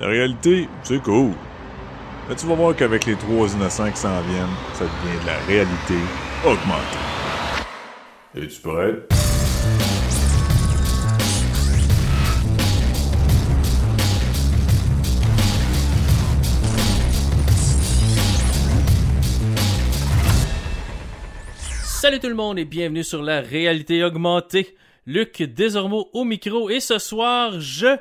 [0.00, 1.30] La réalité, c'est cool.
[2.28, 5.38] Mais tu vas voir qu'avec les trois innocents qui s'en viennent, ça devient de la
[5.46, 5.94] réalité
[6.44, 6.98] augmentée.
[8.34, 9.06] Es-tu prêt?
[21.84, 24.74] Salut tout le monde et bienvenue sur la réalité augmentée.
[25.06, 27.96] Luc désormais au micro et ce soir, je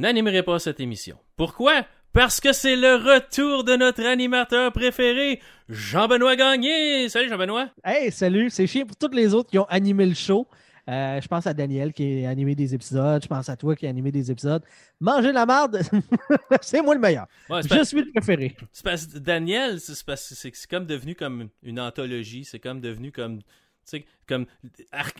[0.00, 1.18] n'animerai pas cette émission.
[1.36, 1.84] Pourquoi?
[2.12, 7.08] Parce que c'est le retour de notre animateur préféré, Jean-Benoît Gagné.
[7.08, 7.68] Salut Jean-Benoît.
[7.84, 8.48] Hey, salut.
[8.50, 10.46] C'est chiant pour tous les autres qui ont animé le show.
[10.88, 13.20] Euh, je pense à Daniel qui a animé des épisodes.
[13.22, 14.62] Je pense à toi qui a animé des épisodes.
[15.00, 15.80] Manger la marde,
[16.62, 17.26] c'est moi le meilleur.
[17.50, 18.56] Ouais, Je pas- suis le préféré.
[18.72, 22.44] c'est parce que Daniel, c'est parce que c'est c'est comme devenu comme une anthologie.
[22.44, 23.38] C'est comme devenu comme.
[23.40, 23.44] tu
[23.84, 24.46] sais, comme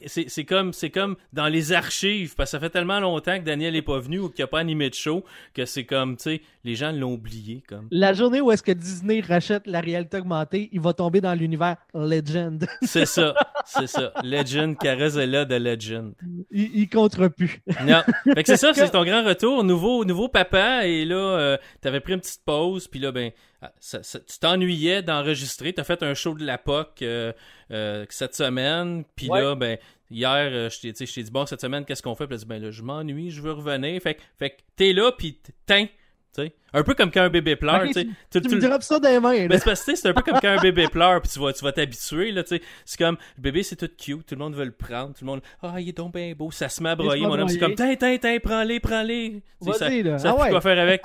[0.06, 3.44] c'est c'est comme c'est comme dans les archives parce que ça fait tellement longtemps que
[3.44, 5.24] Daniel est pas venu ou qu'il a pas animé de show
[5.54, 8.72] que c'est comme tu sais les gens l'ont oublié comme La journée où est-ce que
[8.72, 12.66] Disney rachète la réalité augmentée, il va tomber dans l'univers Legend.
[12.82, 16.12] c'est ça c'est ça Legend Carazella de Legend
[16.50, 17.60] il, il comptera plus.
[17.84, 18.02] Non.
[18.24, 19.64] Fait que c'est ça, c'est ton grand retour.
[19.64, 20.86] Nouveau, nouveau papa.
[20.86, 22.88] Et là, euh, t'avais pris une petite pause.
[22.88, 23.30] Puis là, ben,
[23.62, 25.72] ah, ça- ça- tu t'ennuyais d'enregistrer.
[25.72, 27.32] T'as fait un show de la POC euh,
[27.70, 28.95] euh, cette semaine.
[29.16, 29.42] Puis Ouais.
[29.42, 29.78] là, ben,
[30.10, 32.26] hier, euh, je t'ai dit, bon, cette semaine, qu'est-ce qu'on fait?
[32.26, 34.00] Puis là, ben là, je m'ennuie, je veux revenir.
[34.00, 35.90] Fait, que- fait que t'es là, puis t'es.
[36.34, 38.98] Tu sais, un peu comme quand un bébé pleure, tu tu, tu me diras ça
[39.02, 39.46] les mains.
[39.48, 41.30] mais c'est parce que tu sais, c'est un peu comme quand un bébé pleure, puis
[41.32, 42.62] tu vas tu vas t'habituer là, tu sais.
[42.84, 45.30] C'est comme le bébé c'est tout cute, tout le monde veut le prendre, tout le
[45.30, 47.58] monde ah, il est donc bien beau, ça se met à broyer, mon homme, c'est
[47.58, 49.40] comme tiens tiens tiens, prends-les, prends-les.
[49.62, 50.18] Ça, là.
[50.18, 50.50] ça Ah ouais.
[50.50, 51.02] quoi faire avec.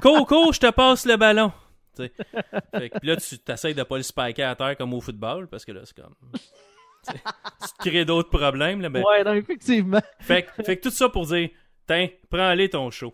[0.00, 1.52] Coco, je te passe le ballon.
[1.98, 2.10] Puis
[3.02, 5.82] là tu t'essayes de pas le spiker à terre comme au football parce que là
[5.84, 6.14] c'est comme
[7.12, 10.00] tu crées d'autres problèmes là, ben, Ouais, non, effectivement.
[10.20, 11.50] fait, que- fait que tout ça pour dire
[11.86, 13.12] tiens, prends-les ton show.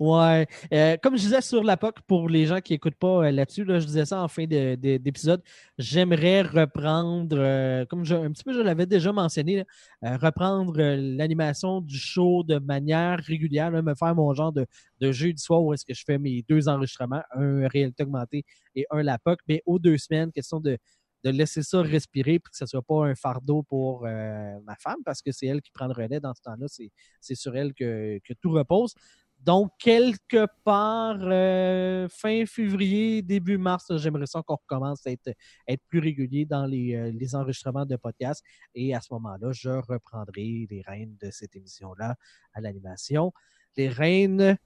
[0.00, 0.48] Ouais.
[0.72, 3.62] Euh, comme je disais sur la POC, pour les gens qui n'écoutent pas euh, là-dessus,
[3.64, 5.40] là, je disais ça en fin de- de- d'épisode,
[5.78, 9.64] j'aimerais reprendre, euh, comme je, un petit peu je l'avais déjà mentionné,
[10.02, 14.66] là, reprendre l'animation du show de manière régulière, là, me faire mon genre de,
[15.00, 18.86] de jeudi soir où est-ce que je fais mes deux enregistrements, un réalité augmenté et
[18.90, 20.78] un la POC, mais aux deux semaines, question de,
[21.26, 24.76] de laisser ça respirer pour que ce ne soit pas un fardeau pour euh, ma
[24.76, 27.74] femme, parce que c'est elle qui prend le relais dans ce temps-là, c'est sur elle
[27.74, 28.94] que, que tout repose.
[29.40, 35.30] Donc, quelque part, euh, fin février, début mars, j'aimerais ça qu'on recommence à être,
[35.68, 38.42] être plus régulier dans les, euh, les enregistrements de podcasts.
[38.74, 42.16] Et à ce moment-là, je reprendrai les rênes de cette émission-là
[42.54, 43.32] à l'animation.
[43.76, 44.56] Les rênes,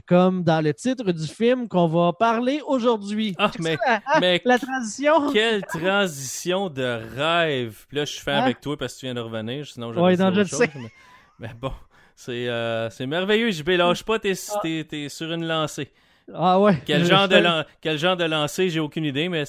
[0.00, 3.34] comme dans le titre du film qu'on va parler aujourd'hui.
[3.38, 5.30] Ah, mais- ça, la, mais la transition.
[5.32, 7.84] Quelle transition de rêve!
[7.88, 8.42] Puis là, je suis fan Hein?
[8.44, 10.58] avec toi parce que tu viens de revenir, sinon j'aurais Ouais, non, je le chose,
[10.60, 10.70] sais.
[10.74, 10.90] Mais,
[11.38, 11.72] mais bon,
[12.16, 13.68] c'est euh, c'est merveilleux, JB.
[13.70, 14.58] Lâche pas, t'es Ah.
[14.62, 15.92] t'es- t'es sur une lancée.
[16.32, 16.80] Ah ouais.
[16.86, 19.44] Quel, genre, de lan- quel genre de lancée, j'ai aucune idée, mais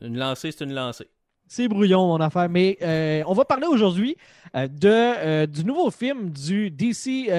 [0.00, 1.08] une lancée, c'est une lancée.
[1.48, 2.48] C'est brouillon, mon affaire.
[2.50, 4.16] Mais euh, on va parler aujourd'hui
[4.54, 7.30] euh, de, euh, du nouveau film du DC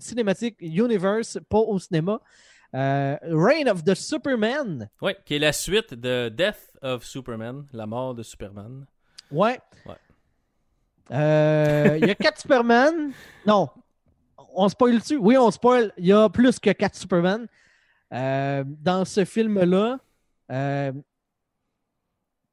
[0.00, 2.20] Cinematic Universe, pas au cinéma.
[2.72, 4.88] Reign of the Superman.
[5.02, 8.86] Oui, qui est la suite de Death of Superman, la mort de Superman.
[9.32, 9.58] Ouais.
[9.84, 9.96] Ouais.
[11.10, 13.10] Il y a quatre Superman.
[13.44, 13.68] Non.
[14.54, 15.16] On spoil dessus?
[15.16, 15.92] Oui, on spoil.
[15.98, 17.48] Il y a plus que quatre Superman.
[18.12, 19.98] Dans ce film-là.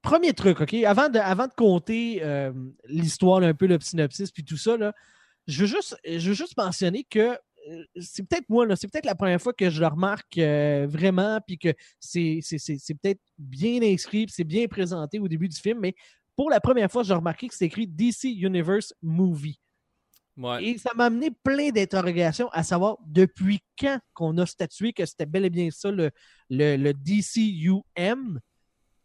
[0.08, 0.74] Premier truc, OK?
[0.74, 2.54] Avant de, avant de compter euh,
[2.88, 4.94] l'histoire, un peu le synopsis, puis tout ça, là,
[5.48, 7.38] je, veux juste, je veux juste mentionner que
[7.70, 11.42] euh, c'est peut-être moi, c'est peut-être la première fois que je le remarque euh, vraiment,
[11.46, 12.40] puis que c'est,
[13.02, 15.94] peut-être bien inscrit, puis c'est bien présenté au début du film, mais
[16.38, 19.60] pour la première fois, j'ai remarqué que c'est écrit DC Universe Movie.
[20.38, 20.64] Ouais.
[20.64, 25.26] Et ça m'a amené plein d'interrogations à savoir depuis quand qu'on a statué que c'était
[25.26, 26.12] bel et bien ça le,
[26.50, 28.40] le, le DCUM.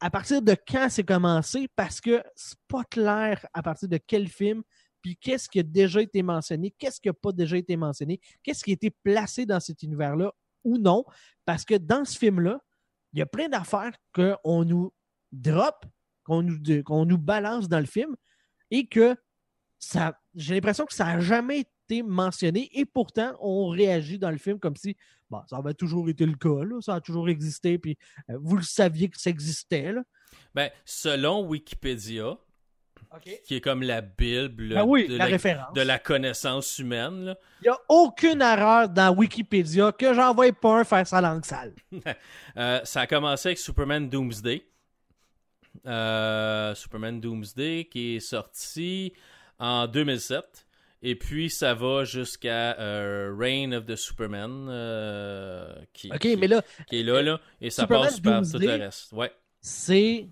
[0.05, 4.27] À partir de quand c'est commencé, parce que c'est pas clair à partir de quel
[4.27, 4.65] film,
[5.01, 8.65] puis qu'est-ce qui a déjà été mentionné, qu'est-ce qui n'a pas déjà été mentionné, qu'est-ce
[8.65, 10.33] qui a été placé dans cet univers-là
[10.65, 11.04] ou non.
[11.45, 12.59] Parce que dans ce film-là,
[13.13, 14.93] il y a plein d'affaires qu'on nous
[15.31, 15.87] drop,
[16.25, 16.59] qu'on nous,
[16.89, 18.16] nous balance dans le film,
[18.72, 19.15] et que
[19.78, 24.39] ça, j'ai l'impression que ça n'a jamais été mentionné et pourtant on réagit dans le
[24.39, 24.97] film comme si
[25.30, 27.97] bon, ça avait toujours été le cas, là, ça a toujours existé, puis
[28.30, 29.92] euh, vous le saviez que ça existait.
[29.92, 30.03] Là.
[30.54, 32.36] Ben, selon Wikipédia,
[33.44, 35.74] qui est comme la Bible oui, de, la la, référence.
[35.74, 37.39] de la connaissance humaine, là.
[37.60, 41.74] Il n'y a aucune erreur dans Wikipédia que j'envoie pas un faire sa langue sale.
[42.59, 44.66] Euh, ça a commencé avec Superman Doomsday.
[45.86, 49.15] Euh, Superman Doomsday qui est sorti
[49.59, 50.66] en 2007
[51.04, 57.01] Et puis, ça va jusqu'à euh, Reign of the Superman, euh, qui, mais là, qui
[57.01, 59.13] est là, là, et ça Superman passe par tout le reste.
[59.13, 59.33] Ouais.
[59.60, 60.28] c'est.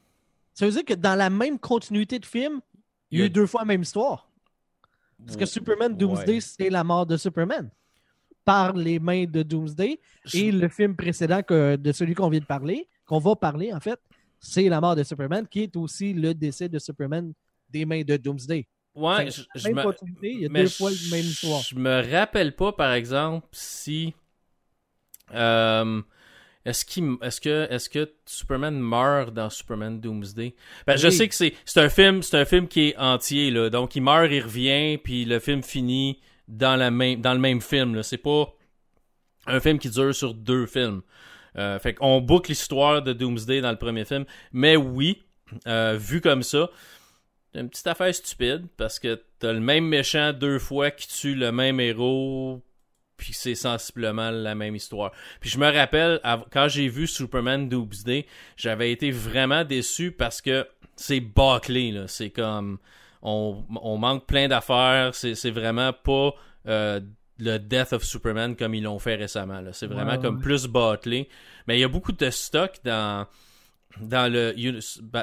[0.54, 2.60] Ça veut dire que dans la même continuité de film,
[3.10, 4.28] il y a eu deux fois la même histoire.
[5.24, 6.40] Parce que Superman Doomsday, Ouais.
[6.40, 7.70] c'est la mort de Superman.
[8.44, 9.98] Par les mains de Doomsday.
[10.24, 13.72] Je- Et le film précédent que, de celui qu'on vient de parler, qu'on va parler
[13.72, 13.98] en fait,
[14.38, 17.32] c'est la mort de Superman, qui est aussi le décès de Superman
[17.68, 18.66] des mains de Doomsday.
[18.94, 21.24] Ouais, je, me, continuité, il y a mais deux fois je- même
[21.78, 24.14] me rappelle pas, par exemple, si.
[25.34, 26.02] euh,
[26.64, 30.54] est-ce qu'il est-ce que est-ce que Superman meurt dans Superman Doomsday?
[30.86, 33.70] Ben, je sais que c'est c'est un film c'est un film qui est entier là.
[33.70, 37.60] Donc il meurt il revient puis le film finit dans la même dans le même
[37.62, 38.02] film là.
[38.02, 38.52] C'est pas
[39.46, 41.00] un film qui dure sur deux films.
[41.56, 44.24] Euh, fait qu'on boucle l'histoire de Doomsday dans le premier film.
[44.52, 45.22] Mais oui
[45.66, 46.68] euh, vu comme ça
[47.54, 51.52] une petite affaire stupide parce que t'as le même méchant deux fois qui tue le
[51.52, 52.62] même héros
[53.20, 55.12] puis c'est sensiblement la même histoire.
[55.40, 56.20] Puis je me rappelle,
[56.50, 58.26] quand j'ai vu Superman Doomsday,
[58.56, 60.66] j'avais été vraiment déçu parce que
[60.96, 62.08] c'est bâclé, là.
[62.08, 62.78] C'est comme...
[63.22, 65.14] On, on manque plein d'affaires.
[65.14, 66.32] C'est c'est vraiment pas
[66.66, 67.00] euh,
[67.38, 69.60] le Death of Superman comme ils l'ont fait récemment.
[69.60, 69.74] là.
[69.74, 71.28] C'est vraiment comme plus bâclé.
[71.66, 73.26] Mais il y a beaucoup de stock dans
[74.00, 74.52] dans le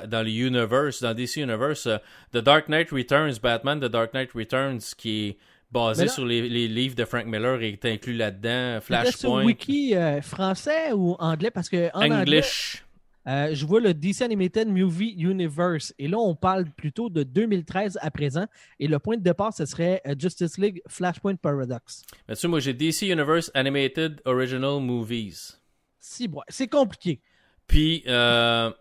[0.08, 1.98] dans le universe, dans DC Universe, euh,
[2.34, 5.38] The Dark Knight Returns, Batman The Dark Knight Returns, qui est
[5.72, 8.80] basé là- sur les, les livres de Frank Miller est inclus là-dedans.
[8.82, 11.52] Flashpoint, Wiki euh, français ou anglais?
[11.52, 12.84] Parce que en anglais, English.
[13.28, 15.94] euh, je vois le DC Animated Movie Universe.
[16.00, 18.46] Et là, on parle plutôt de 2013 à présent.
[18.80, 22.04] Et le point de départ, ce serait Justice League Flashpoint Paradox.
[22.28, 25.60] Mais tu sais, moi j'ai DC Universe Animated Original Movies.
[26.00, 27.20] Si, bon, c'est compliqué.
[27.68, 28.72] Puis euh,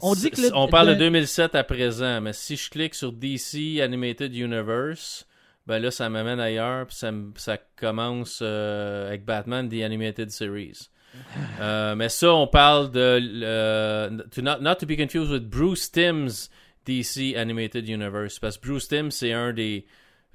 [0.00, 2.94] On dit que le- on parle le- de 2007 à présent, mais si je clique
[2.94, 5.26] sur DC Animated Universe,
[5.66, 10.88] ben là ça m'amène ailleurs, puis ça, ça commence euh, avec Batman The Animated Series.
[11.60, 16.50] Euh, mais ça, on parle de to not, not to be confused with Bruce Timm's
[16.86, 19.86] DC Animated Universe, parce que Bruce Timm c'est un des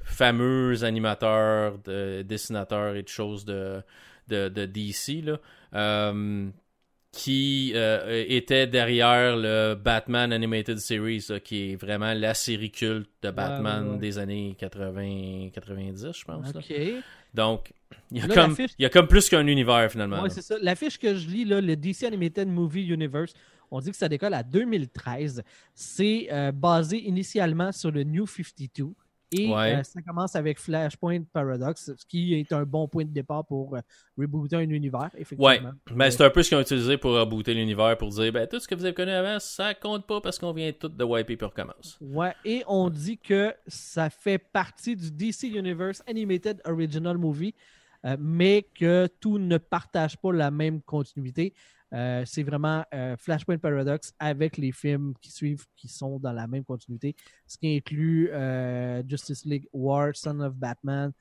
[0.04, 3.82] fameux animateurs, de, dessinateurs et de choses de,
[4.30, 5.40] de, de DC là.
[5.74, 6.50] Euh,
[7.12, 13.10] qui euh, était derrière le Batman Animated Series, là, qui est vraiment la série culte
[13.24, 13.98] de Batman ouais, ouais.
[13.98, 16.54] des années 80-90, je pense.
[16.54, 16.62] là.
[17.34, 17.74] Donc,
[18.12, 20.22] il y a, Là, comme, l'affiche- il y a comme plus qu'un univers, finalement.
[20.22, 20.30] Là.
[20.30, 20.58] c'est ça.
[20.62, 23.34] La fiche que je lis, là, le DC Animated Movie Universe,
[23.72, 25.44] on dit que ça décolle à 2013.
[25.74, 28.94] C'est euh, basé initialement sur le New 52.
[29.32, 29.76] Et Ouais.
[29.76, 33.76] euh, ça commence avec Flashpoint Paradox, ce qui est un bon point de départ pour
[33.76, 33.80] euh,
[34.18, 35.46] rebooter un univers, effectivement.
[35.46, 35.62] Ouais,
[35.94, 38.60] mais c'est un peu ce qu'ils ont utilisé pour rebooter l'univers, pour dire, ben, tout
[38.60, 41.38] ce que vous avez connu avant, ça compte pas parce qu'on vient tout de wiper
[41.38, 41.98] puis on recommence.
[42.02, 47.54] Ouais, et on dit que ça fait partie du DC Universe Animated Original Movie,
[48.06, 51.54] euh, mais que tout ne partage pas la même continuité.
[51.92, 56.46] Euh, c'est vraiment euh, Flashpoint Paradox avec les films qui suivent qui sont dans la
[56.46, 57.16] même continuité,
[57.48, 61.12] ce qui inclut euh, Justice League War, Son of Batman,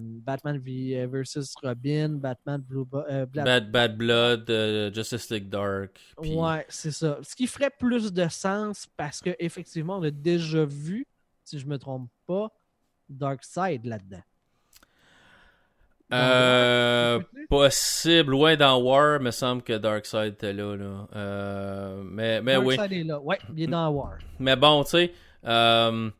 [0.00, 6.00] Batman v versus Robin, Batman Blue, Bo- Black- Bad, Bad Blood, Justice League Dark.
[6.18, 7.18] Ouais, c'est ça.
[7.22, 11.06] Ce qui ferait plus de sens parce que effectivement, on a déjà vu,
[11.44, 12.50] si je me trompe pas,
[13.08, 14.22] Darkseid là-dedans.
[16.12, 20.76] Euh, possible, loin dans War, me semble que Darkseid était là.
[20.76, 21.08] là.
[21.16, 22.76] Euh, mais mais oui.
[22.76, 23.18] Darkseid est là.
[23.20, 24.18] Ouais, il est dans War.
[24.38, 25.12] Mais bon, tu sais.
[25.46, 26.10] Euh,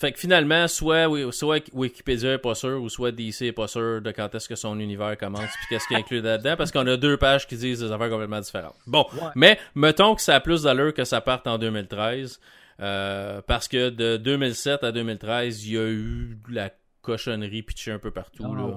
[0.00, 4.02] fait que finalement, soit, soit Wikipédia est pas sûr, ou soit DC est pas sûr
[4.02, 6.98] de quand est-ce que son univers commence, puis qu'est-ce qu'il inclut là-dedans, parce qu'on a
[6.98, 8.74] deux pages qui disent des affaires complètement différentes.
[8.86, 9.30] Bon, Ouais.
[9.34, 12.38] mais mettons que ça a plus d'allure que ça parte en 2013,
[12.80, 16.68] euh, parce que de 2007 à 2013, il y a eu la
[17.08, 18.44] cochonnerie pitchée un peu partout.
[18.44, 18.74] Ah, là.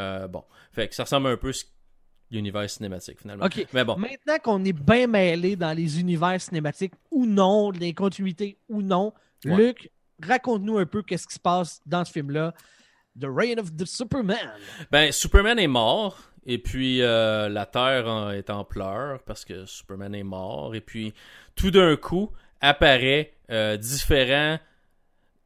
[0.00, 1.52] Euh, bon, fait que ça ressemble un peu à
[2.30, 3.46] l'univers cinématique finalement.
[3.72, 8.58] Mais bon, Maintenant qu'on est bien mêlé dans les univers cinématiques ou non, les continuités
[8.68, 9.12] ou non,
[9.44, 9.54] Ouais.
[9.54, 9.90] Luc,
[10.22, 12.54] raconte-nous un peu qu'est-ce qui se passe dans ce film-là.
[13.20, 14.50] The Reign of the Superman.
[14.90, 20.14] Ben, Superman est mort, et puis euh, la Terre est en pleurs parce que Superman
[20.14, 21.12] est mort, et puis
[21.54, 24.58] tout d'un coup apparaît euh, différents,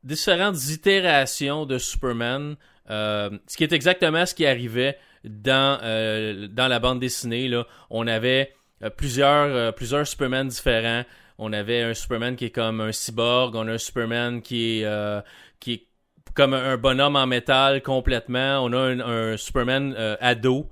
[0.02, 2.57] différentes itérations de Superman,
[2.90, 7.49] euh, ce qui est exactement ce qui arrivait dans, euh, dans la bande dessinée.
[7.49, 7.66] Là.
[7.90, 8.52] On avait
[8.83, 11.04] euh, plusieurs, plusieurs Superman différents.
[11.38, 15.23] On avait un Superman qui est comme un cyborg, on a un Superman qui est,
[15.59, 15.87] qui est
[16.35, 18.62] comme un bonhomme en métal complètement.
[18.62, 20.69] On a un, Superman ado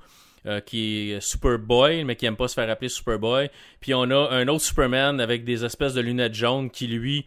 [0.67, 3.49] qui est Superboy, mais qui aime pas se faire appeler Superboy.
[3.81, 7.25] Puis on a un autre Superman avec des espèces de lunettes jaunes qui lui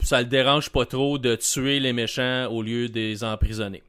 [0.00, 3.82] ça le dérange pas trop de tuer les méchants au lieu de les emprisonner.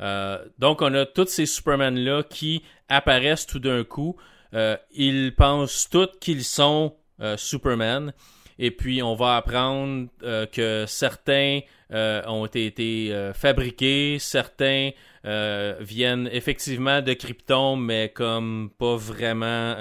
[0.00, 4.16] Euh, donc, on a tous ces Superman-là qui apparaissent tout d'un coup.
[4.54, 8.12] Euh, ils pensent tous qu'ils sont euh, Superman.
[8.60, 11.60] Et puis, on va apprendre que certains
[11.92, 14.90] ont été fabriqués, certains
[15.22, 19.76] viennent effectivement de Krypton, mais comme pas vraiment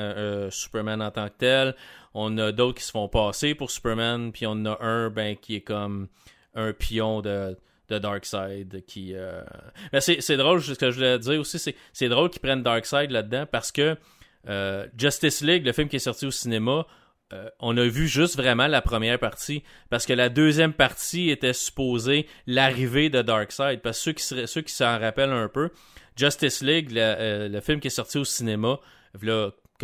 [0.51, 1.75] Superman en tant que tel.
[2.19, 5.55] On a d'autres qui se font passer pour Superman, puis on a un ben, qui
[5.55, 6.07] est comme
[6.55, 7.55] un pion de,
[7.89, 9.43] de Darkseid qui euh...
[9.99, 13.71] c'est drôle ce que je voulais dire aussi c'est drôle qu'ils prennent Darkseid là-dedans parce
[13.71, 13.95] que
[14.49, 16.85] euh, Justice League le film qui est sorti au cinéma
[17.33, 21.53] euh, on a vu juste vraiment la première partie parce que la deuxième partie était
[21.53, 25.69] supposée l'arrivée de Darkseid parce que ceux qui ceux qui s'en rappellent un peu
[26.15, 28.79] Justice League le, le, film qui est sorti au cinéma
[29.21, 29.31] il y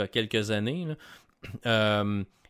[0.01, 0.87] a quelques années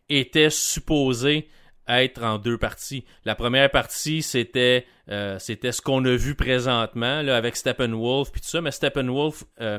[0.08, 1.48] était supposé
[1.88, 3.04] être en deux parties.
[3.24, 8.40] La première partie, c'était euh, c'était ce qu'on a vu présentement là, avec Steppenwolf puis
[8.40, 9.78] tout ça, mais Steppenwolf euh,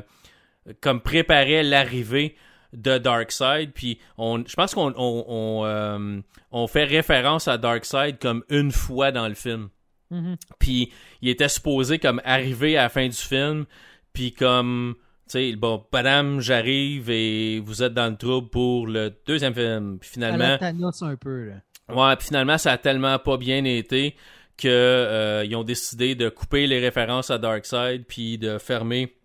[0.80, 2.36] comme préparait l'arrivée
[2.72, 6.20] de Darkseid, puis on, je pense qu'on on, on, euh,
[6.50, 9.68] on, fait référence à Darkseid comme une fois dans le film.
[10.12, 10.36] Mm-hmm.
[10.58, 10.92] Puis
[11.22, 13.66] il était supposé comme arriver à la fin du film,
[14.12, 14.96] puis comme
[15.26, 19.98] sais, bon, madame, j'arrive et vous êtes dans le trouble pour le deuxième film.
[19.98, 20.58] Puis finalement.
[21.02, 21.54] un peu, là.
[21.88, 24.16] Ouais, puis finalement, ça a tellement pas bien été
[24.56, 29.16] que euh, ils ont décidé de couper les références à Darkseid puis de fermer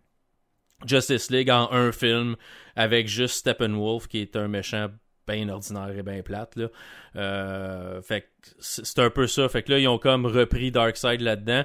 [0.85, 2.35] Justice League en un film
[2.75, 4.89] avec juste Steppenwolf qui est un méchant
[5.27, 6.67] bien ordinaire et bien plate là.
[7.15, 8.29] Euh, fait
[8.59, 9.47] c'est un peu ça.
[9.47, 11.63] Fait que là ils ont comme repris Darkseid là-dedans.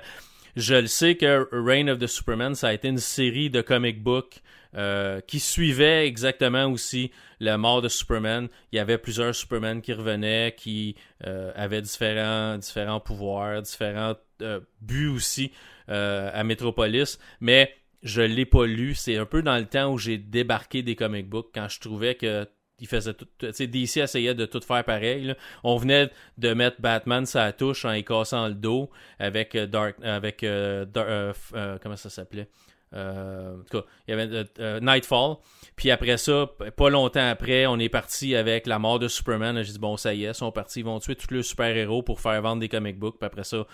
[0.57, 4.03] Je le sais que Reign of the Superman ça a été une série de comic
[4.03, 4.41] books
[4.75, 7.11] euh, qui suivait exactement aussi
[7.41, 8.49] la mort de Superman.
[8.73, 10.97] Il y avait plusieurs Superman qui revenaient, qui
[11.27, 15.53] euh, avaient différents, différents pouvoirs, différents euh, buts aussi
[15.89, 17.73] à Metropolis, mais
[18.03, 18.95] je l'ai pas lu.
[18.95, 22.17] C'est un peu dans le temps où j'ai débarqué des comic books, quand je trouvais
[22.17, 22.47] que
[22.78, 25.35] il faisait tout, DC essayait de tout faire pareil.
[25.64, 30.40] On venait de mettre Batman sa touche en y cassant le dos avec Dark, avec
[30.42, 32.49] comment ça s'appelait?
[32.97, 35.37] Euh, en tout cas, il y avait euh, euh, Nightfall.
[35.76, 39.62] Puis après ça, pas longtemps après, on est parti avec la mort de Superman.
[39.62, 40.81] J'ai dit, bon, ça y est, ils sont partis.
[40.81, 43.19] Ils vont tuer tous les super-héros pour faire vendre des comic books.
[43.19, 43.67] Puis après ça,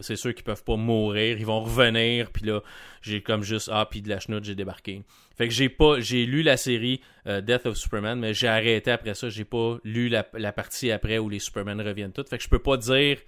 [0.00, 1.38] c'est sûr qu'ils peuvent pas mourir.
[1.38, 2.30] Ils vont revenir.
[2.30, 2.60] Puis là,
[3.00, 5.02] j'ai comme juste, ah, puis de la chenoute, j'ai débarqué.
[5.36, 9.14] Fait que j'ai pas, j'ai lu la série Death of Superman, mais j'ai arrêté après
[9.14, 9.30] ça.
[9.30, 12.28] J'ai pas lu la, partie après où les Superman reviennent tous.
[12.28, 13.18] Fait que je peux pas dire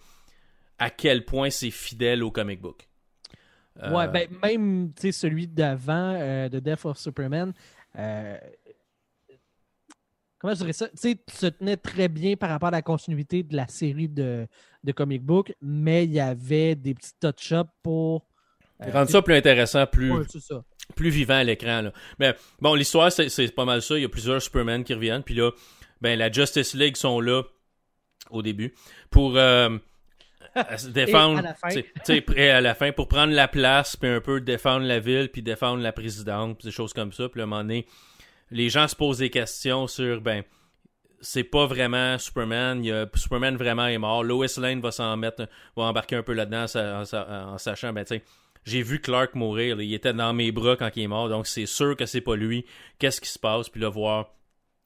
[0.78, 2.88] à quel point c'est fidèle au comic book.
[3.82, 7.52] Ouais, euh, ben, même celui d'avant, euh, de Death of Superman,
[7.97, 8.37] euh,
[10.38, 10.88] comment je dirais ça?
[10.88, 14.47] Tu se tenait très bien par rapport à la continuité de la série de,
[14.82, 18.26] de comic book, mais il y avait des petits touch-ups pour.
[18.80, 20.12] Rendre ça plus intéressant, plus,
[20.94, 21.90] plus vivant à l'écran.
[22.20, 23.97] Mais bon, l'histoire, c'est pas mal ça.
[23.97, 25.25] Il y a plusieurs Superman qui reviennent.
[25.25, 25.50] Puis là,
[26.00, 27.42] ben, la Justice League sont là
[28.30, 28.75] au début
[29.11, 29.37] pour
[30.88, 31.43] défendre,
[32.27, 35.43] prêt à la fin pour prendre la place, puis un peu défendre la ville, puis
[35.43, 37.29] défendre la présidente, des choses comme ça.
[37.29, 37.87] Puis à un moment donné,
[38.50, 40.43] les gens se posent des questions sur, ben,
[41.21, 42.85] c'est pas vraiment Superman.
[42.85, 44.25] Il y a, Superman vraiment est mort.
[44.25, 48.25] Lois Lane va s'en mettre, va embarquer un peu là-dedans en, sachant, ben, tu sais,
[48.65, 49.81] j'ai vu Clark mourir.
[49.81, 52.37] il était dans mes bras quand il est mort, donc c'est sûr que c'est pas
[52.37, 52.67] lui.
[52.99, 53.69] Qu'est-ce qui se passe?
[53.69, 54.35] Puis le voir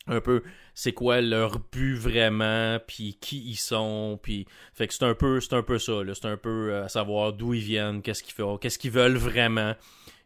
[0.06, 0.42] un peu
[0.74, 5.40] c'est quoi leur but vraiment puis qui ils sont puis fait que c'est un peu
[5.40, 8.34] c'est un peu ça c'est un peu euh, à savoir d'où ils viennent qu'est-ce qu'ils
[8.34, 9.74] font qu'est-ce qu'ils veulent vraiment.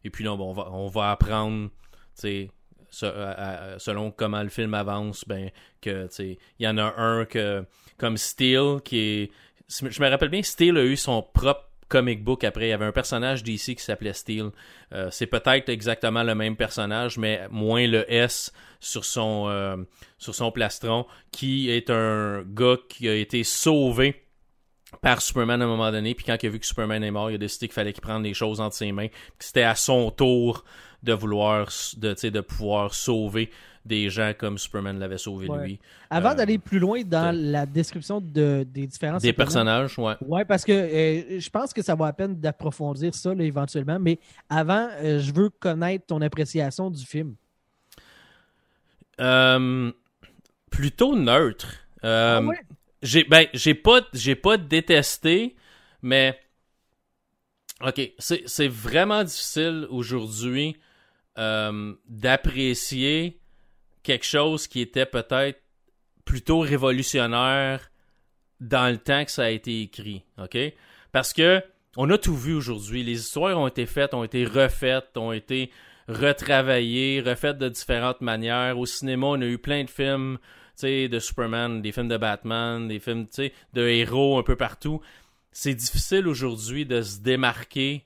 [0.04, 1.70] Et puis là on va on va apprendre
[2.18, 2.48] tu
[2.90, 5.50] selon comment le film avance ben
[5.82, 7.64] que il y en a un que
[7.98, 9.30] comme Steel qui est
[9.68, 12.66] je me rappelle bien Steel a eu son propre comic book après.
[12.66, 14.50] Il y avait un personnage d'ici qui s'appelait Steel.
[14.92, 19.76] Euh, c'est peut-être exactement le même personnage, mais moins le S sur son, euh,
[20.18, 24.22] sur son plastron, qui est un gars qui a été sauvé
[25.02, 27.30] par Superman à un moment donné, puis quand il a vu que Superman est mort,
[27.30, 30.10] il a décidé qu'il fallait qu'il prenne les choses entre ses mains, c'était à son
[30.10, 30.64] tour
[31.02, 33.50] de vouloir, de, de pouvoir sauver
[33.86, 35.78] des gens comme Superman l'avait sauvé lui.
[36.10, 40.14] Avant euh, d'aller plus loin dans la description de, des différents des personnages, ouais.
[40.20, 44.18] Ouais, parce que euh, je pense que ça vaut la peine d'approfondir ça éventuellement, mais
[44.48, 47.34] avant, euh, je veux connaître ton appréciation du film.
[50.70, 51.74] plutôt neutre.
[52.02, 52.40] Ah
[53.02, 55.54] j'ai ben j'ai pas j'ai pas détesté,
[56.02, 56.38] mais
[57.84, 60.76] ok c'est vraiment difficile aujourd'hui
[61.36, 63.38] d'apprécier
[64.06, 65.60] quelque chose qui était peut-être
[66.24, 67.90] plutôt révolutionnaire
[68.60, 70.56] dans le temps que ça a été écrit, OK?
[71.10, 71.60] Parce que
[71.96, 73.02] on a tout vu aujourd'hui.
[73.02, 75.72] Les histoires ont été faites, ont été refaites, ont été
[76.08, 78.78] retravaillées, refaites de différentes manières.
[78.78, 80.38] Au cinéma, on a eu plein de films
[80.82, 83.26] de Superman, des films de Batman, des films
[83.72, 85.00] de héros un peu partout.
[85.50, 88.04] C'est difficile aujourd'hui de se démarquer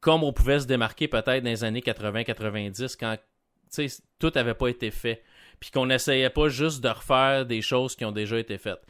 [0.00, 3.16] comme on pouvait se démarquer peut-être dans les années 80-90 quand
[4.18, 5.22] tout n'avait pas été fait.
[5.62, 8.84] Puis qu'on n'essayait pas juste de refaire des choses qui ont déjà été faites.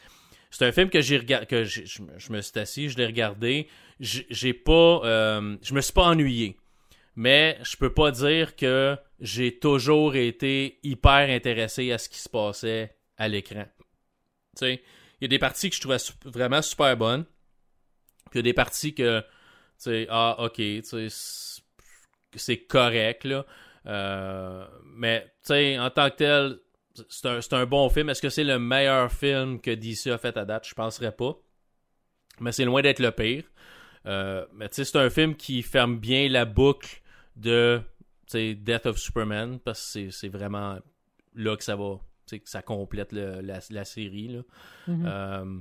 [0.51, 3.69] C'est un film que j'ai regardé, que je, me suis assis, je l'ai regardé.
[4.01, 6.57] J'ai pas, euh, je me suis pas ennuyé,
[7.15, 12.31] mais je peux pas dire que j'ai toujours été hyper intéressé à ce qui se
[12.31, 13.67] passait à l'écran.
[14.57, 14.83] Tu sais,
[15.21, 17.27] il y a des parties que je trouvais vraiment super bonnes.
[18.31, 19.27] Puis il y a des parties que, tu
[19.77, 21.61] sais, ah, ok, tu sais,
[22.35, 23.45] c'est correct, là.
[23.87, 26.59] Euh, mais, tu sais, en tant que tel,
[27.09, 28.09] c'est un, bon film.
[28.11, 30.67] Est-ce que c'est le meilleur film que DC a fait à date?
[30.69, 31.37] Je penserais pas.
[32.41, 33.45] Mais c'est loin d'être le pire.
[34.07, 37.03] Euh, mais tu sais, c'est un film qui ferme bien la boucle
[37.37, 37.81] de
[38.33, 40.79] Death of Superman parce que c'est vraiment
[41.35, 41.99] là que ça va,
[42.31, 44.29] que ça complète la, série.
[44.29, 44.41] Là.
[44.89, 45.61] Mm-hmm.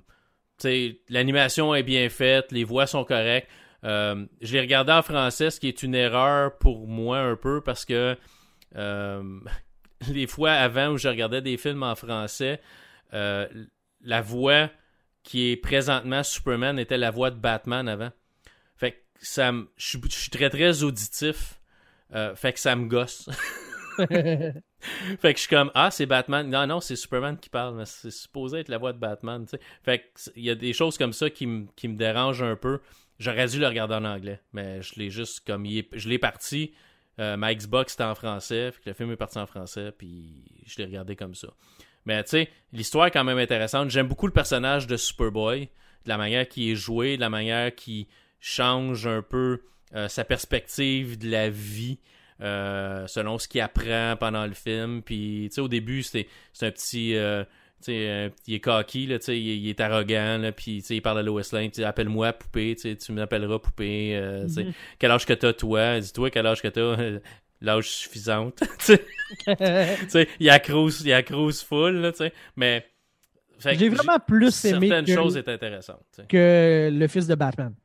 [0.66, 3.50] Euh, l'animation est bien faite, les voix sont correctes.
[3.84, 7.62] Euh, je l'ai regardé en français, ce qui est une erreur pour moi un peu
[7.62, 8.16] parce que
[10.10, 12.62] les fois avant où je regardais des films en français,
[13.14, 13.48] euh,
[14.02, 14.70] la voix
[15.24, 18.12] qui est présentement Superman était la voix de Batman avant.
[18.76, 21.60] Fait que ça je suis très très auditif.
[22.14, 23.30] Euh, fait que ça me gosse.
[23.98, 24.64] fait
[25.22, 28.10] que je suis comme ah c'est Batman non non c'est Superman qui parle mais c'est
[28.10, 29.46] supposé être la voix de Batman
[29.84, 32.80] fait que il y a des choses comme ça qui, me dérangent un peu
[33.20, 36.74] j'aurais dû le regarder en anglais mais je l'ai juste comme je l'ai parti
[37.20, 40.86] euh, ma Xbox était en français, le film est parti en français, puis je l'ai
[40.86, 41.50] regardé comme ça.
[42.06, 43.90] Mais tu sais, l'histoire est quand même intéressante.
[43.90, 45.70] J'aime beaucoup le personnage de Superboy,
[46.06, 48.08] de la manière qu'il est joué, de la manière qu'il
[48.40, 49.62] change un peu
[49.94, 52.00] euh, sa perspective de la vie.
[52.42, 55.04] Euh, selon ce qu'il apprend pendant le film.
[55.04, 56.26] Puis, tu sais, au début, c'est
[56.62, 57.16] un petit
[57.90, 61.72] euh, il est cocky, là, il, est arrogant, là, puis il parle à Lois Lane,
[61.84, 64.16] appelle-moi poupée, tu m'appelleras poupée.
[64.16, 64.74] Euh, mm-hmm.
[65.00, 66.00] Quel âge que t'as, toi?
[66.00, 67.20] Dis-toi quel âge que t'as?
[67.62, 68.64] L'âge suffisante.
[70.40, 72.12] il accrouse, il accrouse full, là,
[72.56, 72.86] mais.
[73.60, 74.88] J'ai vraiment plus aimé.
[74.88, 76.22] Certaines choses étaient intéressantes.
[76.28, 77.76] Que le fils de Batman.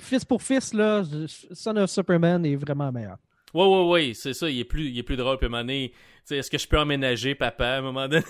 [0.00, 1.02] fils pour fils, là,
[1.52, 3.18] Son of Superman est vraiment meilleur.
[3.52, 5.36] Ouais, ouais, ouais, c'est ça, il est plus, il est plus drôle.
[5.38, 5.92] Puis à un moment donné,
[6.30, 8.24] est-ce que je peux emménager papa à un moment donné?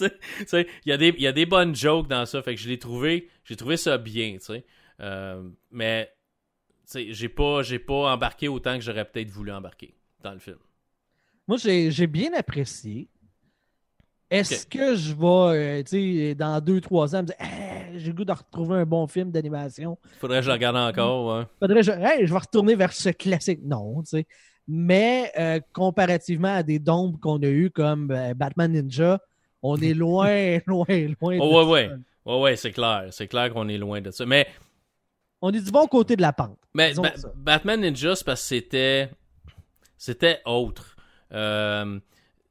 [0.52, 2.78] il y, a des, y a des bonnes jokes dans ça, fait que je l'ai
[2.78, 4.64] trouvé, j'ai trouvé ça bien, tu sais.
[5.00, 6.12] Euh, mais
[6.94, 10.58] j'ai pas, j'ai pas embarqué autant que j'aurais peut-être voulu embarquer dans le film.
[11.48, 13.08] Moi, j'ai bien apprécié.
[14.30, 17.36] Est-ce que je vais, euh, tu sais, dans deux, trois ans, me dire,
[17.98, 19.98] j'ai le goût de retrouver un bon film d'animation?
[20.20, 21.44] Faudrait que je le regarde encore, ouais.
[21.60, 21.92] Faudrait que je,
[22.26, 23.60] je vais retourner vers ce classique.
[23.62, 24.26] Non, tu sais.
[24.66, 29.20] Mais euh, comparativement à des dombes qu'on a eu comme Batman Ninja,
[29.62, 31.38] on est loin, loin, loin.
[31.40, 31.90] Oh, ouais, ouais.
[32.24, 33.08] Ouais, ouais, c'est clair.
[33.10, 34.26] C'est clair qu'on est loin de ça.
[34.26, 34.48] Mais.
[35.40, 36.58] On est du bon côté de la pente.
[36.74, 36.92] Mais
[37.34, 39.10] Batman Ninja, c'est parce que c'était.
[39.96, 40.96] C'était autre.
[41.32, 41.98] Euh,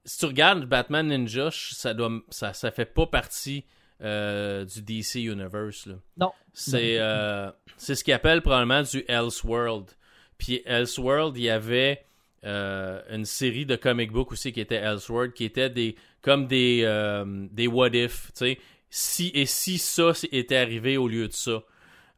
[0.05, 3.65] si tu regardes Batman Ninja, ça, doit, ça, ça fait pas partie
[4.01, 5.85] euh, du DC Universe.
[5.85, 5.95] Là.
[6.17, 6.31] Non.
[6.53, 9.91] C'est euh, c'est ce qu'ils appellent probablement du Elseworld.
[10.37, 12.03] Puis Elseworld, il y avait
[12.43, 17.47] une série de comic books aussi qui était Elseworld, qui étaient des comme des, euh,
[17.51, 18.57] des what if, tu sais.
[18.89, 21.63] Si, et si ça était arrivé au lieu de ça.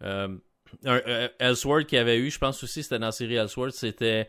[0.03, 0.27] Euh,
[0.87, 4.27] euh, Elseworld qui avait eu, je pense aussi c'était dans la série Elseworld, c'était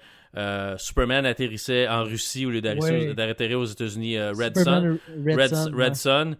[0.76, 4.18] Superman atterrissait en Russie au lieu d'atterrir aux États-Unis.
[4.20, 4.98] Red Sun.
[5.26, 6.36] Red, Sun.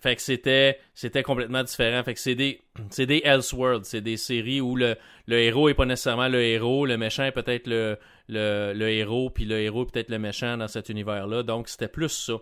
[0.00, 2.02] Fait, que c'était c'était complètement différent.
[2.02, 5.74] Fait que c'est des c'est des Elseworlds, c'est des séries où le, le héros est
[5.74, 7.96] pas nécessairement le héros, le méchant est peut-être le,
[8.30, 11.42] le, héros, puis le héros peut-être le méchant dans cet univers-là.
[11.42, 12.34] Donc c'était plus ça.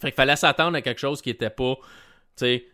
[0.00, 1.76] Fait qu'il fallait s'attendre à quelque chose qui n'était pas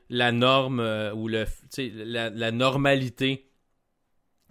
[0.09, 1.47] la norme euh, ou le,
[1.79, 3.49] la, la, normalité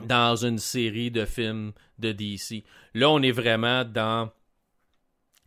[0.06, 2.64] dans une série de films de DC.
[2.94, 4.32] Là, on est vraiment dans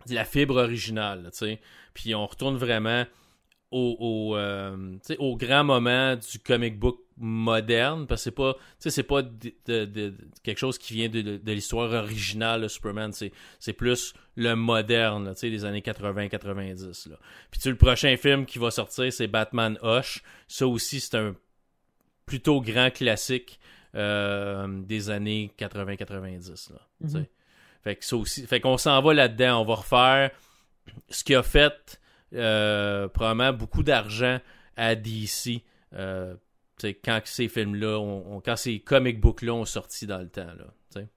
[0.08, 1.30] la fibre originale,
[1.94, 3.04] puis on retourne vraiment
[3.70, 9.03] au, au, euh, au, grand moment du comic book moderne, parce que c'est pas, c'est
[9.03, 15.27] pas de, quelque chose qui vient de, l'histoire originale de Superman, c'est plus le moderne,
[15.27, 17.11] là, des années 80-90.
[17.50, 20.22] Puis le prochain film qui va sortir, c'est Batman Hush.
[20.48, 21.37] Ça aussi, c'est un
[22.27, 23.61] plutôt grand classique
[23.94, 26.72] euh, des années 80-90.
[27.03, 27.27] Mm-hmm.
[27.85, 30.31] Fait que ça aussi, fait qu'on s'en va là-dedans, on va refaire
[31.11, 32.00] ce qui a fait
[32.35, 34.40] euh, probablement beaucoup d'argent
[34.77, 36.35] à DC euh,
[36.82, 40.46] quand ces films-là, ont- quand ces comic books-là ont sorti dans le temps.
[40.46, 41.08] Là, tu sais.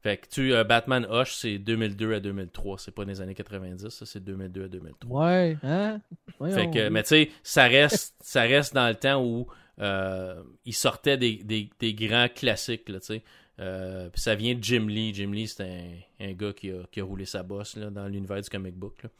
[0.00, 2.78] fait que tu, euh, Batman Hush, c'est 2002 à 2003.
[2.78, 5.24] C'est pas les années 90, ça, c'est 2002 à 2003.
[5.26, 6.00] Ouais, hein?
[6.38, 6.54] Voyons.
[6.56, 9.46] Fait que, mais tu sais, ça reste, ça reste dans le temps où
[9.80, 13.22] euh, il sortait des, des, des grands classiques, là, tu sais.
[13.60, 15.12] Euh, puis ça vient de Jim Lee.
[15.14, 18.08] Jim Lee, c'est un, un gars qui a, qui a roulé sa bosse là, dans
[18.08, 19.02] l'univers du comic book.
[19.04, 19.10] là.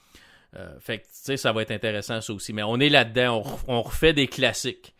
[0.56, 2.52] Euh, fait que, tu sais, ça va être intéressant, ça aussi.
[2.52, 4.94] Mais on est là-dedans, on, ref- on refait des classiques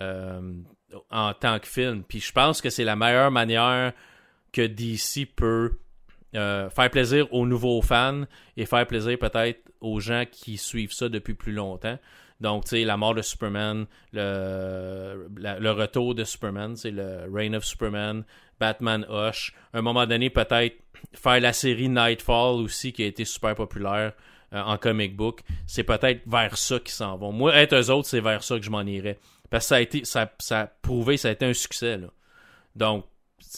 [0.00, 2.02] en tant que film.
[2.02, 3.92] Puis je pense que c'est la meilleure manière
[4.52, 5.78] que DC peut
[6.34, 8.24] euh, faire plaisir aux nouveaux fans
[8.56, 11.98] et faire plaisir peut-être aux gens qui suivent ça depuis plus longtemps.
[12.40, 17.64] Donc, tu sais, la mort de Superman, le retour de Superman, c'est le Reign of
[17.64, 18.24] Superman,
[18.58, 19.54] Batman Hush.
[19.72, 20.76] À un moment donné, peut-être
[21.12, 24.12] faire la série Nightfall aussi, qui a été super populaire
[24.52, 25.42] euh, en comic book.
[25.66, 27.30] C'est peut-être vers ça qu'ils s'en vont.
[27.30, 29.18] Moi, être eux autres, c'est vers ça que je m'en irais.
[29.54, 32.08] Parce que ça a été, ça, ça a prouvé, ça a été un succès, là.
[32.74, 33.06] Donc,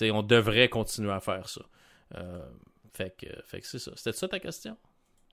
[0.03, 1.63] on devrait continuer à faire ça.
[2.19, 2.45] Euh,
[2.93, 3.93] fait que, fait que c'est ça.
[3.97, 4.77] C'était ça ta question?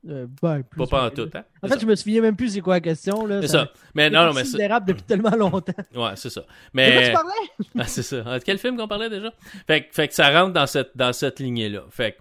[0.08, 1.44] Euh, ben, plus Pas pas en ou tout, hein?
[1.62, 3.26] En fait, je me souviens même plus c'est quoi la question.
[3.26, 3.42] Là.
[3.42, 3.74] C'est ça.
[3.94, 5.74] Mais non, non, mais c'est, depuis tellement longtemps.
[5.96, 6.40] ouais, c'est ça.
[6.40, 7.32] De quoi Mais, tu parlais?
[7.80, 8.24] Ah, c'est ça.
[8.26, 9.34] Ah, de quel film qu'on parlait déjà?
[9.68, 11.84] Fait, que- fait que ça rentre dans cette, dans cette lignée-là.
[11.90, 12.18] Fait que,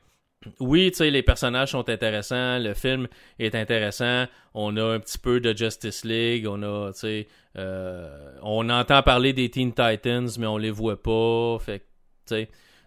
[0.60, 5.40] oui, tu les personnages sont intéressants, le film est intéressant, on a un petit peu
[5.40, 7.26] de Justice League, on a, tu
[7.56, 11.58] euh, on entend parler des Teen Titans, mais on les voit pas.
[11.60, 11.86] Fait
[12.26, 12.46] tu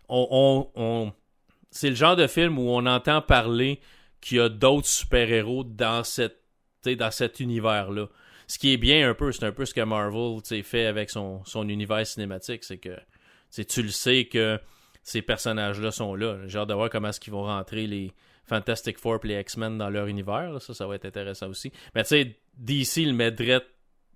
[0.09, 1.11] on,
[1.71, 3.79] c'est le genre de film où on entend parler
[4.21, 6.39] qu'il y a d'autres super-héros dans cet
[7.39, 8.07] univers-là.
[8.47, 11.09] Ce qui est bien un peu, c'est un peu ce que Marvel tu fait avec
[11.09, 12.95] son, son univers cinématique, c'est que
[13.63, 14.59] tu le sais que
[15.05, 16.39] ces personnages-là sont là.
[16.47, 18.11] J'ai hâte de voir comment est-ce qu'ils vont rentrer les
[18.43, 20.51] Fantastic Four et les X-Men dans leur univers.
[20.51, 20.59] là.
[20.59, 21.71] Ça, ça va être intéressant aussi.
[21.95, 23.65] Mais tu sais, DC le met direct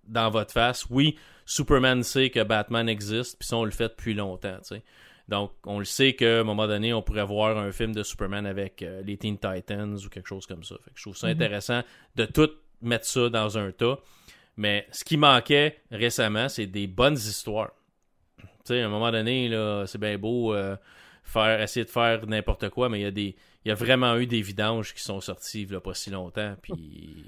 [0.03, 0.85] dans votre face.
[0.89, 4.83] Oui, Superman sait que Batman existe, puis ça, on le fait depuis longtemps, tu sais.
[5.27, 8.47] Donc, on le sait qu'à un moment donné, on pourrait voir un film de Superman
[8.47, 10.75] avec euh, les Teen Titans ou quelque chose comme ça.
[10.83, 11.33] Fait que je trouve ça Mhm.
[11.33, 11.83] intéressant
[12.15, 12.49] de tout
[12.81, 13.99] mettre ça dans un tas.
[14.57, 17.71] Mais ce qui manquait récemment, c'est des bonnes histoires.
[18.69, 20.75] Sais, à un moment donné, là, c'est bien beau euh,
[21.23, 23.35] faire, essayer de faire n'importe quoi, mais il y a des.
[23.65, 26.09] Il y a vraiment eu des vidanges qui sont sortis il y a pas si
[26.09, 26.55] longtemps.
[26.61, 27.25] Puis.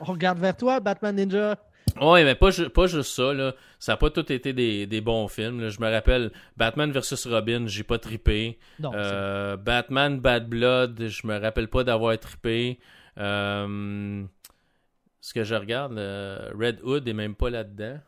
[0.00, 1.58] On regarde vers toi, Batman Ninja.
[2.00, 3.54] Ouais, mais pas, pas juste ça, là.
[3.78, 5.60] Ça n'a pas tout été des, des bons films.
[5.60, 5.68] là.
[5.68, 8.58] Je me rappelle Batman vs Robin, j'ai pas trippé.
[8.78, 12.78] Non, Euh, Batman Bad Blood, je me rappelle pas d'avoir trippé.
[13.18, 14.24] Euh,
[15.20, 15.94] ce que je regarde,
[16.58, 17.98] Red Hood est même pas là-dedans.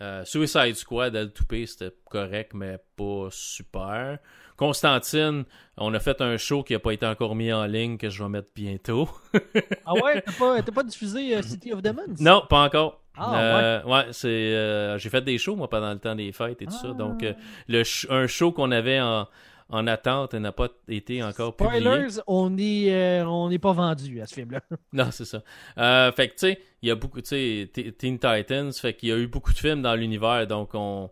[0.00, 4.18] Euh, Suicide Squad, El Toupé, c'était correct, mais pas super.
[4.56, 5.44] Constantine,
[5.76, 8.22] on a fait un show qui a pas été encore mis en ligne, que je
[8.22, 9.08] vais mettre bientôt.
[9.84, 12.14] Ah ouais, t'as pas, pas diffusé euh, City of Demons?
[12.20, 13.00] Non, pas encore.
[13.16, 16.66] Ah, Euh, ouais, c'est j'ai fait des shows moi pendant le temps des fêtes et
[16.66, 16.88] tout ça.
[16.90, 16.94] Ah.
[16.94, 17.22] Donc
[17.68, 19.26] le sh- un show qu'on avait en,
[19.72, 21.80] en attente n'a pas été encore publié.
[21.80, 24.60] Spoilers, on est, euh, on n'est pas vendu à ce film-là.
[24.92, 25.42] Non, c'est ça.
[25.78, 29.08] Euh, fait que tu sais, il y a beaucoup tu sais Teen Titans, fait qu'il
[29.08, 31.10] y a eu beaucoup de films dans l'univers donc on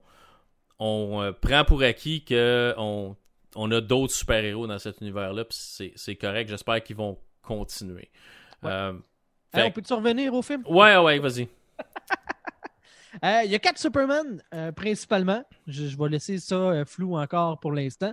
[0.78, 3.16] on euh, prend pour acquis que on
[3.56, 5.58] on a d'autres super-héros dans cet univers-là, puis
[5.96, 6.48] c'est correct.
[6.48, 8.08] J'espère qu'ils vont continuer.
[8.62, 8.92] Ouais.
[9.52, 10.62] Hey, on peut-tu revenir au film?
[10.68, 11.48] ouais, ouais, vas-y.
[13.24, 15.44] Euh, Il y a quatre Superman, euh, principalement.
[15.66, 18.12] Je, je vais laisser ça euh, flou encore pour l'instant.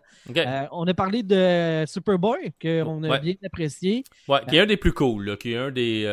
[0.71, 3.19] On a parlé de Superboy, qu'on a Ouais.
[3.19, 4.03] bien apprécié.
[4.27, 6.05] Ouais, qui est un des plus cool, là, qui est un des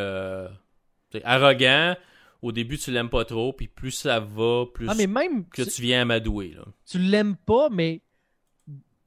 [1.25, 1.95] arrogant.
[2.43, 5.63] Au début, tu l'aimes pas trop, puis plus ça va, plus Ah, mais même, que
[5.63, 6.53] tu, tu viens amadouer.
[6.55, 6.65] Là.
[6.87, 8.03] tu l'aimes pas, mais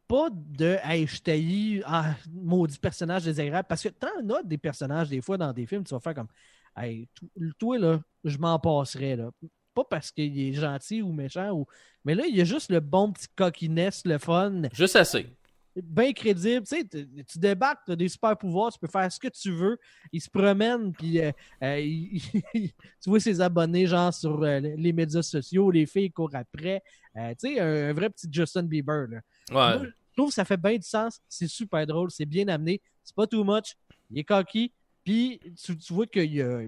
[0.08, 3.68] pas de Hey, je taillis, ah, maudit personnage désagréable.
[3.70, 6.30] Parce que t'en as des personnages, des fois, dans des films, tu vas faire comme
[6.76, 7.28] Hey, to-
[7.60, 9.30] toi, là, je m'en passerais, là.
[9.78, 11.66] Pas parce qu'il est gentil ou méchant, ou...
[12.04, 15.28] mais là, il y a juste le bon petit coquiness, le fun, Juste assez.
[15.76, 16.66] bien crédible.
[16.66, 19.52] Tu sais, tu débarques, tu as des super pouvoirs, tu peux faire ce que tu
[19.52, 19.78] veux.
[20.12, 22.20] Il se promène, puis euh, euh, il-
[23.02, 26.82] tu vois ses abonnés, genre sur euh, les médias sociaux, les filles courent après.
[27.16, 29.06] Tu sais, un, un vrai petit Justin Bieber.
[29.08, 29.18] Là.
[29.52, 29.78] Ouais.
[29.80, 31.22] Moi, je trouve que ça fait bien du sens.
[31.30, 32.82] C'est super drôle, c'est bien amené.
[33.04, 33.76] C'est pas too much.
[34.10, 34.72] Il est coquille.
[35.04, 36.62] Puis tu, tu vois qu'il y a,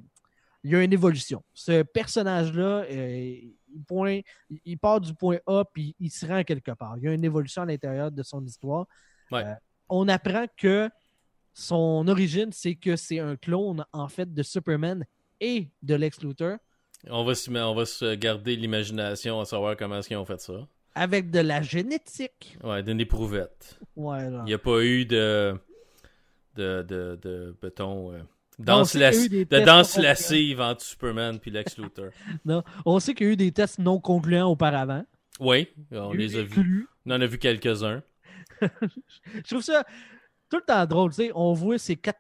[0.64, 1.44] il y a une évolution.
[1.54, 3.18] Ce personnage-là, euh,
[3.74, 6.96] il, point- il- il part du point A puis il se rend quelque part.
[6.98, 8.86] Il y a une évolution à l'intérieur de son histoire.
[9.32, 9.44] Ouais.
[9.46, 9.54] Euh,
[9.90, 10.90] on apprend que
[11.54, 15.06] son origine, c'est que c'est un clone en fait de Superman
[15.42, 16.58] et de Lex Luthor
[17.08, 20.40] On va, se, on va se garder l'imagination à savoir comment est-ce qu'ils ont fait
[20.42, 20.68] ça.
[20.96, 22.58] avec de la génétique.
[22.64, 23.80] Ouais, d'une éprouvette.
[23.96, 24.26] Ouais.
[24.28, 25.58] Il n'y a pas eu de.
[26.56, 26.84] de.
[26.88, 27.20] de.
[27.22, 28.20] de mettons, euh,
[28.66, 31.78] danse, sait qu'il y a las- eu des de danse lascive entre Superman puis Lex
[31.78, 32.10] Luthor.
[32.46, 32.64] Non.
[32.86, 35.04] On sait qu'il y a eu des tests non concluants auparavant.
[35.40, 36.88] Oui, on les a vus.
[37.06, 38.02] On en a vu quelques-uns.
[38.62, 39.84] Je trouve ça
[40.50, 41.12] tout le temps drôle.
[41.36, 42.20] On voit ces quatre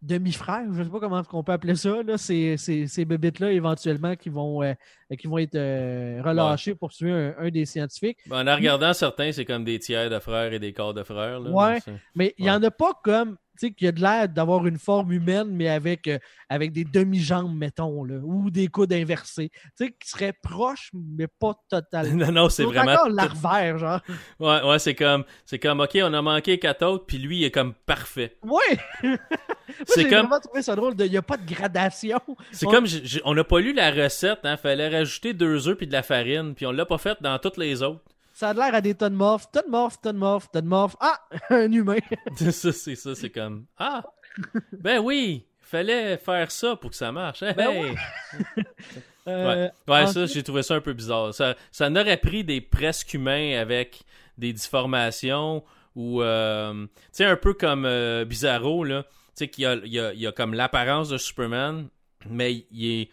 [0.00, 4.14] demi-frères, je sais pas comment on peut appeler ça, là, ces, ces, ces bébites-là éventuellement
[4.14, 4.72] qui vont, euh,
[5.18, 8.18] qui vont être euh, relâchés pour tuer un, un des scientifiques.
[8.28, 11.40] Ben, en regardant certains, c'est comme des tiers de frères et des quarts de frères.
[11.40, 11.80] Là, Ouais.
[12.14, 15.12] Mais il n'y en a pas comme, sais, qui a de l'air d'avoir une forme
[15.12, 16.18] humaine, mais avec, euh,
[16.48, 19.50] avec des demi-jambes, mettons, là, ou des coudes inversés.
[19.76, 22.08] Tu sais, qui seraient proches, mais pas totalement.
[22.26, 22.92] Non, non, c'est vraiment.
[22.92, 24.00] encore tout- larvaire, genre.
[24.40, 27.44] Ouais, ouais, c'est comme, c'est comme, ok, on a manqué quatre autres, puis lui, il
[27.44, 28.36] est comme parfait.
[28.42, 28.78] Ouais!
[29.86, 30.94] C'est J'ai comme- vraiment trouvé ça drôle.
[30.98, 32.18] Il n'y a pas de gradation.
[32.52, 32.86] C'est comme,
[33.24, 36.54] on n'a pas lu la recette, hein, fallait rajouter deux œufs puis de la farine,
[36.54, 38.00] puis on l'a pas fait dans toutes les autres.
[38.38, 40.94] Ça a l'air à des tonnes morphes, tonnes morphes, tonnes morphes, tonnes morphes.
[41.00, 41.18] Ah!
[41.50, 41.96] Un humain.
[42.36, 44.04] C'est ça, c'est ça, c'est comme, ah,
[44.70, 47.42] ben oui, fallait faire ça pour que ça marche.
[47.42, 47.94] Hey, Ben hey.
[49.26, 51.34] Euh, Ouais, ensuite- ça, j'ai trouvé ça un peu bizarre.
[51.34, 54.04] Ça, ça n'aurait pris des presque humains avec
[54.38, 55.64] des déformations
[55.96, 59.02] ou, euh, tu sais, un peu comme euh, Bizarro, là.
[59.02, 61.88] Tu sais, qu'il y a, il a- il a comme l'apparence de Superman,
[62.30, 63.10] mais il est,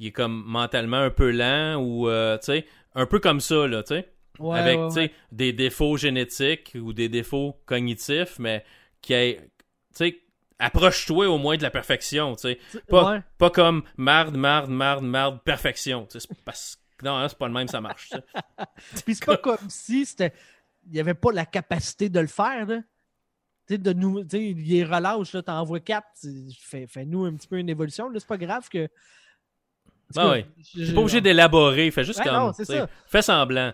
[0.00, 3.66] il est comme mentalement un peu lent ou, euh, tu sais, un peu comme ça,
[3.68, 4.08] là, tu sais.
[4.38, 5.12] Ouais, avec, ouais, ouais.
[5.32, 8.64] des défauts génétiques ou des défauts cognitifs, mais
[9.00, 9.44] qui est, tu
[9.94, 10.20] sais,
[10.58, 12.58] approche-toi au moins de la perfection, tu sais.
[12.88, 16.06] Pas, pas comme marde, marde, marde, marde, perfection.
[16.06, 18.10] tu sais, c'est parce non, hein, c'est pas le même, ça marche.
[19.04, 20.32] Puis c'est pas comme si c'était.
[20.86, 22.78] Il n'y avait pas la capacité de le faire, là.
[23.66, 24.20] Tu sais, de nous.
[24.32, 25.32] Il est relâche.
[25.44, 26.06] T'en envoies quatre.
[26.88, 28.10] fais-nous un petit peu une évolution.
[28.14, 28.88] C'est pas grave que.
[30.14, 30.44] Ben
[30.74, 32.34] je- T'es pas obligé d'élaborer, fais juste Ouais, comme.
[32.34, 32.86] non.
[33.06, 33.72] Fais semblant.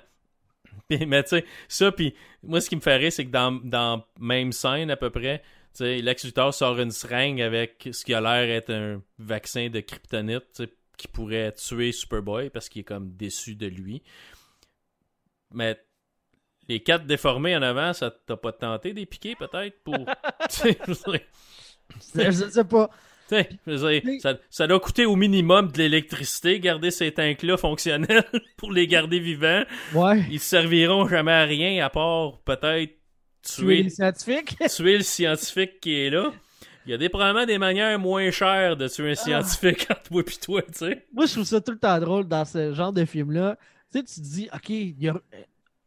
[1.07, 4.05] Mais tu sais, ça, puis moi, ce qui me fait rire, c'est que dans, dans
[4.18, 5.38] même scène à peu près,
[5.74, 9.68] tu sais, Lex Luthor sort une seringue avec ce qui a l'air être un vaccin
[9.68, 10.62] de kryptonite,
[10.96, 14.03] qui pourrait tuer Superboy parce qu'il est comme déçu de lui.
[15.53, 15.81] Mais
[16.68, 19.96] les quatre déformés en avant, ça t'a pas tenté des piquer peut-être pour.
[22.14, 22.90] je sais pas.
[23.31, 28.25] Ça, ça doit coûter au minimum de l'électricité, garder ces tanks-là fonctionnels
[28.57, 29.62] pour les garder vivants.
[29.95, 30.25] Ouais.
[30.31, 32.97] Ils serviront jamais à rien à part peut-être
[33.43, 36.31] Tuer le scientifique qui est là.
[36.87, 40.23] Il y a des, probablement des manières moins chères de tuer un scientifique entre toi
[40.23, 41.07] et toi, tu sais.
[41.12, 43.57] Moi, je trouve ça tout le temps drôle dans ce genre de film-là.
[43.93, 45.14] Tu sais, tu te dis, OK, il y a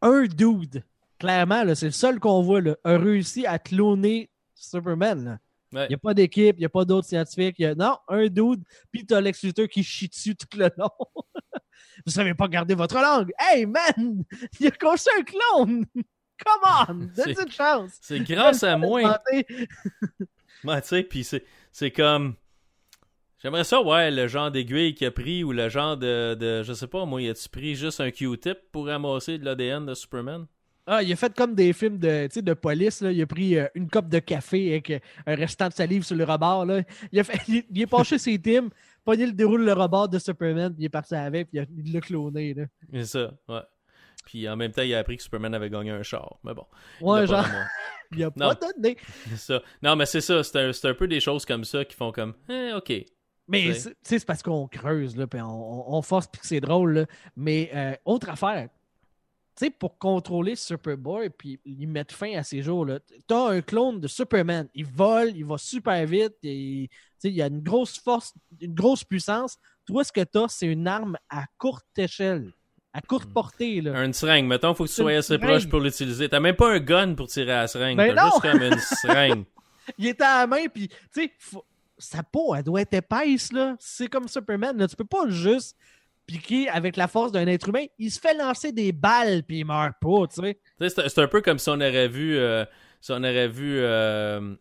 [0.02, 0.82] un dude,
[1.18, 5.24] clairement, c'est le seul qu'on voit, là, a réussi à cloner Superman.
[5.24, 5.38] là.
[5.74, 5.86] Ouais.
[5.86, 7.58] Il n'y a pas d'équipe, il n'y a pas d'autres scientifiques.
[7.58, 10.88] y a- Non, un dude, puis t'as Lex Luthor qui chie dessus tout le long.
[12.06, 13.32] Vous savez pas garder votre langue.
[13.38, 14.24] Hey, man!
[14.60, 15.84] Il a conçu un clone!
[16.44, 16.94] Come on!
[16.94, 17.92] Donne C'est- une chance!
[18.00, 19.20] C'est grâce à moi.
[20.64, 22.34] Ouais, tu sais, puis c'est, c'est comme...
[23.42, 26.62] J'aimerais ça, ouais, le genre d'aiguille qu'il a pris ou le genre de, de...
[26.62, 29.92] Je sais pas, moi, il a-tu pris juste un Q-tip pour ramasser de l'ADN de
[29.94, 30.46] Superman?
[30.86, 33.00] Ah, il a fait comme des films de, de police.
[33.00, 33.10] Là.
[33.10, 36.16] Il a pris euh, une coupe de café avec euh, un restant de salive sur
[36.16, 36.66] le rebord.
[36.66, 36.82] Là.
[37.10, 38.68] Il, a fait, il, il est penché ses teams,
[39.04, 42.00] pogné le déroule le rebord de Superman, puis il est parti avec, puis il l'a
[42.00, 42.54] cloné.
[42.92, 43.60] C'est ça, ouais.
[44.26, 46.38] Puis en même temps, il a appris que Superman avait gagné un char.
[46.44, 46.66] Mais bon.
[47.00, 47.44] Ouais, genre,
[48.12, 48.96] il a pas donné.
[49.28, 49.62] C'est ça.
[49.82, 50.42] Non, mais c'est ça.
[50.42, 53.04] C'est un, un peu des choses comme ça qui font comme, eh, ok.
[53.48, 56.94] Mais c'est- parce qu'on creuse, là, puis on, force, puis c'est drôle.
[56.94, 57.06] Là.
[57.36, 58.68] Mais euh, autre affaire,
[59.56, 63.60] tu sais, pour contrôler Superboy, puis lui mettre fin à ses jours, là, t'as un
[63.60, 64.68] clone de Superman.
[64.74, 66.90] Il vole, il va super vite, et,
[67.22, 69.56] il a une grosse force, une grosse puissance.
[69.86, 72.52] Toi, ce que t'as, c'est une arme à courte échelle,
[72.92, 73.80] à courte portée.
[73.80, 73.96] Là.
[73.96, 75.48] Un seringue, mettons, faut que tu sois assez seringue.
[75.48, 76.28] proche pour l'utiliser.
[76.28, 77.96] T'as même pas un gun pour tirer à la seringue.
[77.96, 79.44] Ben T'as juste comme une seringue.
[79.98, 81.64] Il est à la main, puis, tu sais, faut-
[81.96, 83.76] sa peau, elle doit être épaisse, là.
[83.78, 84.88] C'est comme Superman, là.
[84.88, 85.76] Tu peux pas juste
[86.26, 87.84] piquer avec la force d'un être humain.
[87.98, 90.58] Il se fait lancer des balles, puis il meurt pas, tu sais.
[91.08, 92.64] C'est un peu comme si on aurait vu, euh,
[93.00, 94.54] si on aurait vu euh,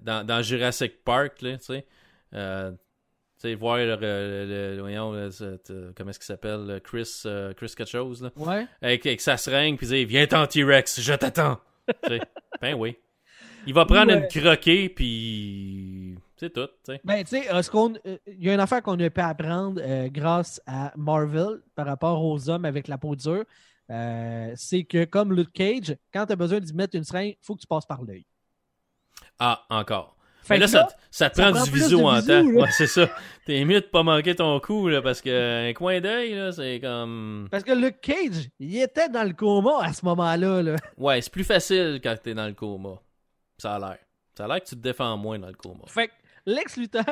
[0.00, 1.86] dans, dans Jurassic Park, là, tu sais.
[2.34, 6.78] Euh, tu sais, voir le, le- le- voyons, le- cette, comment est-ce qu'il s'appelle, le
[6.80, 7.22] Chris,
[7.56, 8.66] Chris quelque chose, là, Ouais.
[8.82, 11.58] avec, avec sa seringue, puis dire, viens t'en T-Rex, je t'attends.
[12.60, 12.96] Ben oui.
[13.66, 14.28] Il va prendre Ouais.
[14.34, 16.68] une croquée, puis c'est tout.
[17.04, 17.94] Ben, tu sais, euh, ce qu'on-
[18.26, 22.24] il y a une affaire qu'on a pu apprendre euh, grâce à Marvel par rapport
[22.24, 23.44] aux hommes avec la peau dure.
[23.90, 27.38] euh, c'est que, comme Luke Cage, quand tu as besoin d'y mettre une seringue, il
[27.44, 28.24] faut que tu passes par l'œil.
[29.38, 30.16] Ah, encore.
[30.42, 32.60] Fait Mais là, ça, ça te ça prend prend du de en temps.
[32.60, 33.08] Ouais, c'est ça.
[33.46, 36.80] T'es mieux de pas manquer ton coup, là, parce que un coin d'œil, là, c'est
[36.80, 37.48] comme.
[37.50, 40.62] Parce que Luke Cage, il était dans le coma à ce moment-là.
[40.62, 40.76] Là.
[40.96, 42.94] Ouais, c'est plus facile quand t'es dans le coma.
[43.58, 43.98] Ça a l'air.
[44.36, 45.82] Ça a l'air que tu te défends moins dans le coma.
[45.86, 46.12] Fait que
[46.46, 47.04] Lex Luthor,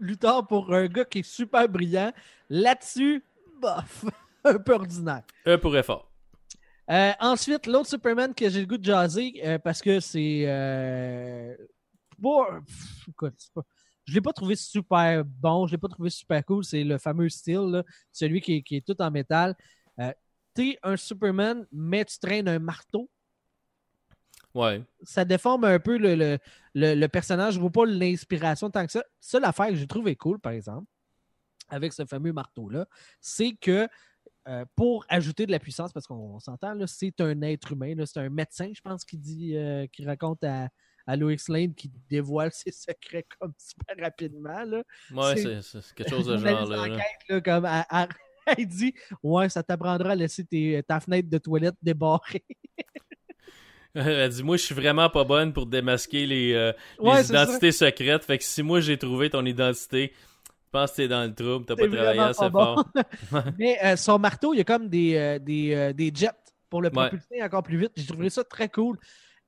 [0.00, 2.12] Luthor pour un gars qui est super brillant.
[2.50, 3.24] Là-dessus,
[3.60, 4.04] bof,
[4.44, 5.22] un peu ordinaire.
[5.46, 6.10] Un pour effort.
[6.90, 10.44] Euh, ensuite, l'autre Superman que j'ai le goût de jaser, euh, parce que c'est.
[10.46, 11.56] Euh,
[12.22, 13.62] pas- pff, écoute, c'est pas-
[14.06, 16.62] je ne l'ai pas trouvé super bon, je ne l'ai pas trouvé super cool.
[16.62, 19.56] C'est le fameux style, là, celui qui est, qui est tout en métal.
[19.98, 20.12] Euh,
[20.52, 23.10] T'es un Superman, mais tu traînes un marteau.
[24.54, 24.82] Ouais.
[25.02, 26.38] Ça déforme un peu le, le,
[26.74, 27.54] le- le personnage.
[27.54, 29.02] Je vois pas l'inspiration tant que ça.
[29.20, 30.86] Seule affaire que j'ai trouvé cool, par exemple,
[31.68, 32.86] avec ce fameux marteau-là,
[33.20, 33.88] c'est que
[34.46, 38.20] euh, pour ajouter de la puissance, parce qu'on s'entend, là, c'est un être humain, c'est
[38.20, 40.68] un médecin, je pense, qui dit, euh, qui raconte à,
[41.06, 44.62] à Lois Lane, qui dévoile ses secrets comme super rapidement.
[44.64, 44.82] Là.
[45.12, 46.76] Ouais, C'est- quelque chose de genre là.
[46.76, 46.88] là.
[46.88, 48.08] d'enquête, là, comme à- à-
[48.58, 52.44] elle dit Ouais, ça t'apprendra à laisser tes- ta fenêtre de toilette débarrée.
[53.96, 57.36] Elle dit Moi, je suis vraiment pas bonne pour démasquer les, euh, les Ouais, c'est
[57.38, 57.58] ça.
[57.58, 58.24] identités secrètes.
[58.24, 60.12] Fait que si moi j'ai trouvé ton identité,
[60.48, 62.68] je pense que t'es dans le trouble, t'as pas travaillé assez pas bon.
[62.76, 62.84] fort.
[63.58, 66.30] Mais euh, son marteau, il y a comme des, euh, des, des jets
[66.70, 67.10] pour le Ouais.
[67.10, 67.92] propulser encore plus vite.
[67.96, 68.98] J'ai trouvé ça très cool.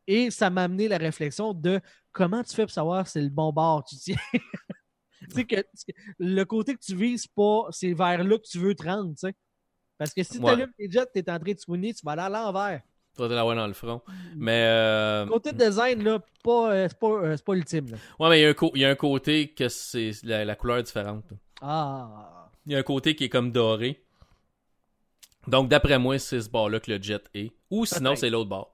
[0.07, 1.81] Et ça m'a amené la réflexion de
[2.13, 4.17] comment tu fais pour savoir si c'est le bon bord tu tiens.
[5.29, 5.57] tu sais que
[6.19, 9.21] le côté que tu vises pas, c'est vers là que tu veux te rendre, tu
[9.29, 9.35] sais.
[9.99, 10.53] Parce que si tu Ouais.
[10.53, 12.83] allumes tes jets, tu es en train de soigner, tu vas aller à l'envers.
[13.17, 14.03] Toi, de l'avoir dans le front.
[14.37, 17.91] Mais, euh, Côté design, là, pas, euh, c'est pas, euh, c'est pas ultime.
[17.93, 17.97] Là.
[18.19, 20.45] ouais, mais il y, a un co- il y a un côté que c'est la,
[20.45, 21.25] la couleur est différente.
[21.63, 22.51] Ah.
[22.67, 24.03] Il y a un côté qui est comme doré.
[25.49, 27.53] Donc, d'après moi, c'est ce bord-là que le jet est.
[27.71, 28.19] Ou sinon, Peut-être.
[28.21, 28.71] c'est l'autre bord.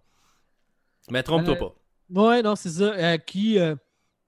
[1.10, 1.74] Mais trompe-toi Euh, pas.
[2.22, 2.84] Ouais, non, c'est ça.
[2.94, 3.74] euh, qui, euh,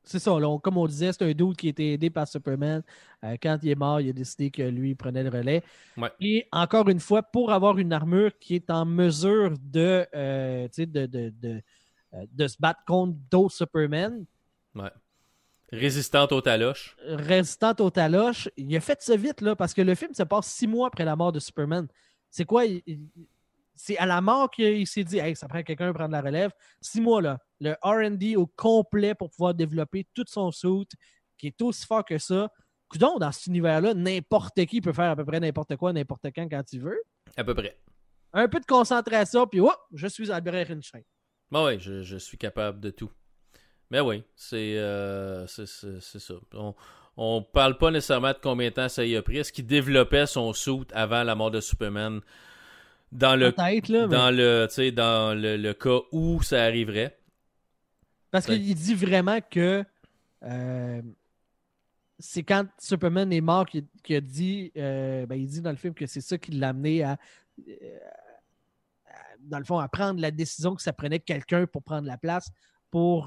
[0.05, 2.83] c'est ça, là, on- comme on disait, c'est un dude qui été aidé par Superman.
[3.25, 5.63] Euh, quand il est mort, il a décidé que lui il prenait le relais.
[5.97, 6.11] Ouais.
[6.21, 10.75] Et encore une fois, pour avoir une armure qui est en mesure de, euh, tu
[10.75, 11.63] sais, de, de, de,
[12.15, 14.25] euh, de se battre contre d'autres Superman,
[14.75, 14.91] Ouais.
[15.73, 16.95] Résistante au taloche.
[17.05, 20.47] résistante au taloche, il a fait ça vite, là, parce que le film se passe
[20.47, 21.89] six mois après la mort de Superman.
[22.31, 22.65] C'est quoi?
[22.67, 23.09] il- il-
[23.75, 26.51] c'est à la mort qu'il s'est dit, hey, ça prend quelqu'un pour prendre la relève.
[26.81, 27.39] Six mois, là.
[27.61, 30.89] Le RD au complet pour pouvoir développer tout son suit,
[31.39, 32.51] qui est aussi fort que ça.
[32.89, 36.49] Coudon, dans cet univers-là, n'importe qui peut faire à peu près n'importe quoi, n'importe quand,
[36.49, 37.03] quand il veut.
[37.37, 37.79] À peu près.
[38.33, 41.03] Un peu de concentration, puis hop, je suis Albert Einstein.
[41.51, 43.11] Bah ouais, je, je suis capable de tout.
[43.91, 46.35] Mais oui, c'est euh, c'est ça.
[46.53, 46.75] On,
[47.17, 49.39] on parle pas nécessairement de combien de temps ça y a pris.
[49.39, 52.21] Est-ce qu'il développait son suit avant la mort de Superman?
[53.15, 57.17] Dans le, là, mais- dans le, tu sais, dans le, le cas où ça arriverait.
[58.31, 59.85] Parce qu'il dit vraiment que
[60.43, 61.03] euh,
[62.19, 65.95] c'est quand Superman est mort qu'il a dit, euh, ben, il dit dans le film
[65.95, 67.17] que c'est ça qui l'a amené à,
[67.69, 67.73] euh,
[69.07, 72.19] à- dans le fond, à prendre la décision que ça prenait quelqu'un pour prendre la
[72.19, 72.51] place
[72.91, 73.27] pour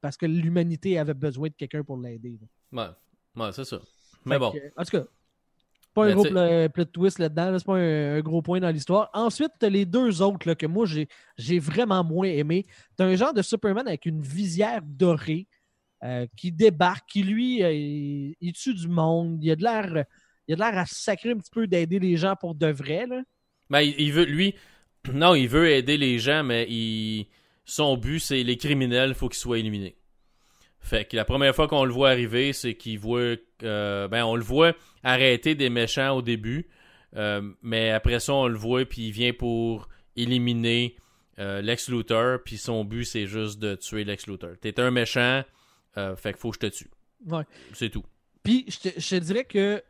[0.00, 2.38] parce que l'humanité avait besoin de quelqu'un pour l'aider.
[2.72, 2.88] Ouais,
[3.36, 3.80] ouais c'est ça.
[4.26, 5.04] Mais bon, que, en tout cas,
[5.94, 8.70] pas un gros pla- plot twist là-dedans, là, c'est pas un, un gros point dans
[8.70, 9.10] l'histoire.
[9.12, 10.86] Ensuite, tu les deux autres là, que moi
[11.36, 12.66] j'ai vraiment moins aimé.
[12.96, 15.46] Tu un genre de Superman avec une visière dorée
[16.04, 19.38] euh, qui débarque, qui lui, euh, il, il tue du monde.
[19.42, 20.04] Il a de l'air.
[20.48, 23.06] Il a de l'air à sacrer un petit peu d'aider les gens pour de vrai.
[23.06, 23.22] Là.
[23.68, 24.54] ben, il, il veut, lui,
[25.12, 27.28] non, il veut aider les gens, mais il,
[27.64, 29.96] son but, c'est les criminels, faut qu'ils soient éliminés.
[30.80, 34.34] Fait que la première fois qu'on le voit arriver, c'est qu'il voit, euh, ben, on
[34.36, 36.68] le voit arrêter des méchants au début,
[37.16, 40.96] euh, mais après ça, on le voit, puis il vient pour éliminer
[41.38, 44.50] euh, Lex Luthor, puis son but, c'est juste de tuer Lex Luthor.
[44.60, 45.42] T'es un méchant,
[45.94, 46.90] fait qu'il faut que je te tue.
[47.26, 47.44] Ouais.
[47.74, 48.04] C'est tout.
[48.42, 49.82] Puis je te, je te dirais que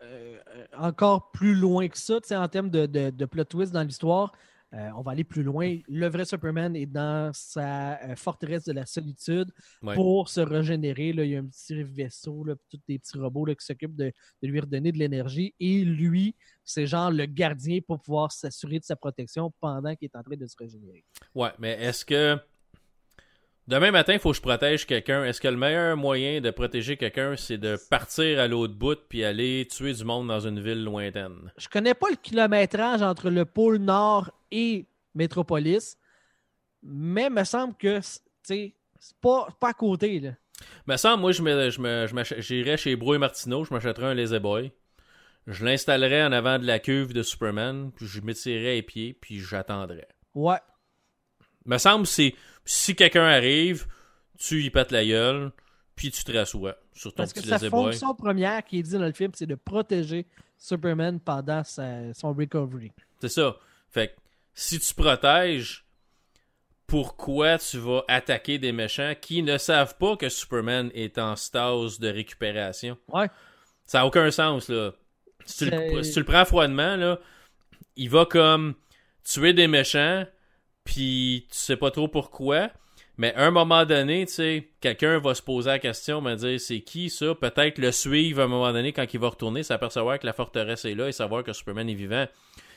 [0.76, 3.82] encore plus loin que ça, tu sais, en termes de, de- de plot twist dans
[3.82, 4.32] l'histoire,
[4.72, 5.78] euh, on va aller plus loin.
[5.88, 9.50] Le vrai Superman est dans sa euh, forteresse de la solitude
[9.82, 9.94] Ouais.
[9.94, 11.12] pour se régénérer.
[11.12, 13.96] Là, il y a un petit vaisseau, là, tous des petits robots là, qui s'occupent
[13.96, 15.54] de, de lui redonner de l'énergie.
[15.58, 20.16] Et lui, c'est genre le gardien pour pouvoir s'assurer de sa protection pendant qu'il est
[20.16, 21.04] en train de se régénérer.
[21.34, 22.38] Ouais, mais est-ce que
[23.66, 25.24] demain matin, il faut que je protège quelqu'un?
[25.24, 29.24] Est-ce que le meilleur moyen de protéger quelqu'un, c'est de partir à l'autre bout puis
[29.24, 31.52] aller tuer du monde dans une ville lointaine?
[31.56, 35.96] Je connais pas le kilométrage entre le pôle Nord et Métropolis,
[36.82, 38.00] mais me semble que
[38.42, 38.74] c'est
[39.20, 40.20] pas, pas à côté.
[40.20, 40.32] Là.
[40.86, 44.06] Me semble, moi, je me, je me, je j'irais chez Bro et Martineau, je m'achèterais
[44.06, 44.72] un Lazy Boy.
[45.46, 49.40] Je l'installerais en avant de la cuve de Superman, puis je m'étirerais les pieds, puis
[49.40, 50.06] j'attendrais.
[50.34, 50.58] Ouais.
[51.64, 52.34] Me semble, c'est
[52.64, 53.86] si quelqu'un arrive,
[54.38, 55.50] tu y pètes la gueule,
[55.96, 57.84] puis tu te rassois sur ton Parce que petit sa Lazy Boy.
[57.92, 60.26] fonction première qui est dit dans le film, c'est de protéger
[60.58, 62.92] Superman pendant sa- son recovery.
[63.20, 63.56] C'est ça.
[63.90, 64.12] Fait que
[64.54, 65.84] si tu protèges,
[66.86, 72.00] pourquoi tu vas attaquer des méchants qui ne savent pas que Superman est en stase
[72.00, 72.98] de récupération?
[73.08, 73.28] Ouais.
[73.86, 74.92] Ça n'a aucun sens, là.
[75.46, 77.18] Si tu, le, C'est- si tu le prends froidement, là,
[77.96, 78.74] il va comme
[79.24, 80.26] tuer des méchants,
[80.84, 82.70] puis tu sais pas trop pourquoi.
[83.16, 86.58] Mais à un moment donné, tu sais, quelqu'un va se poser la question, me dire
[86.60, 87.34] c'est qui ça?
[87.34, 90.84] Peut-être le suivre à un moment donné quand il va retourner, s'apercevoir que la forteresse
[90.86, 92.26] est là et savoir que Superman est vivant.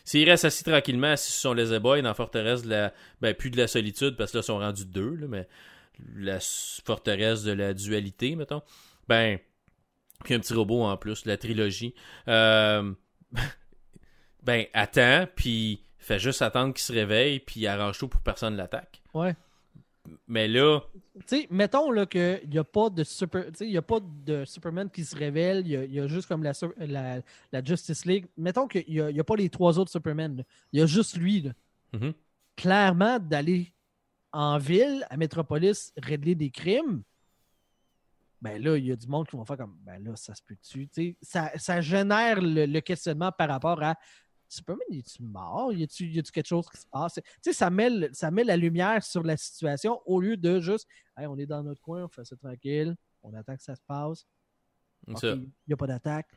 [0.03, 2.93] S'il reste assis tranquillement, assis sur son lazy boy dans la forteresse de la.
[3.21, 5.47] Ben, plus de la solitude, parce que là, ils sont rendus deux, mais
[6.15, 8.61] la forteresse de la dualité, mettons.
[9.07, 9.39] Ben.
[10.23, 11.93] Puis un petit robot en plus, la trilogie.
[12.27, 12.93] Euh,
[14.43, 18.57] ben, attends, puis fait juste attendre qu'il se réveille, puis arrange tout pour que personne
[18.57, 19.01] l'attaque.
[19.13, 19.35] Ouais.
[20.27, 20.81] Mais là,
[21.27, 23.45] Tu sais, mettons là, qu'il n'y a pas de super.
[23.61, 25.61] Y a pas de Superman qui se révèle.
[25.65, 28.27] Il y a, il y a juste comme la, la, la Justice League.
[28.35, 30.43] Mettons qu'il n'y a, y a pas les trois autres Superman.
[30.73, 31.41] Il y a juste lui.
[31.41, 31.51] là.
[31.93, 32.13] Mhm.
[32.55, 33.73] Clairement, d'aller
[34.33, 37.03] en ville, à Metropolis, régler des crimes.
[38.41, 40.41] Ben là, il y a du monde qui vont faire comme ben là, ça se
[40.43, 40.89] peut-tu.
[41.21, 43.95] Ça, ça génère le, le questionnement par rapport à
[44.53, 45.73] Superman, est-tu mort?
[45.73, 47.15] Y a-tu quelque chose qui se passe?
[47.15, 50.59] Tu sais, ça met, le- ça met la lumière sur la situation au lieu de
[50.59, 50.87] juste
[51.17, 53.81] Hey, on est dans notre coin, on fait ça tranquille, on attend que ça se
[53.87, 54.25] passe.
[55.07, 55.15] Il
[55.67, 56.27] n'y a pas d'attaque.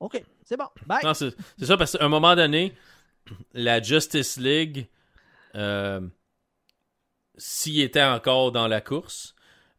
[0.00, 0.66] OK, c'est bon.
[0.86, 1.04] Bye.
[1.04, 2.74] Non, c'est c'est ça, parce qu'à un moment donné,
[3.54, 4.86] la Justice League,
[5.54, 6.06] euh,
[7.36, 9.34] s'il était encore dans la course,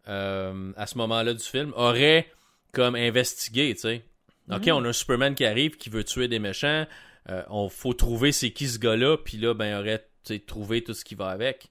[0.07, 2.31] euh, à ce moment-là du film, aurait
[2.71, 4.05] comme investigué, tu sais.
[4.49, 4.73] OK, Mhm.
[4.73, 6.85] on a un Superman qui arrive, qui veut tuer des méchants,
[7.29, 10.07] euh, on faut trouver c'est qui ce gars-là, puis là, ben, il aurait
[10.45, 11.69] trouvé tout ce qui va avec.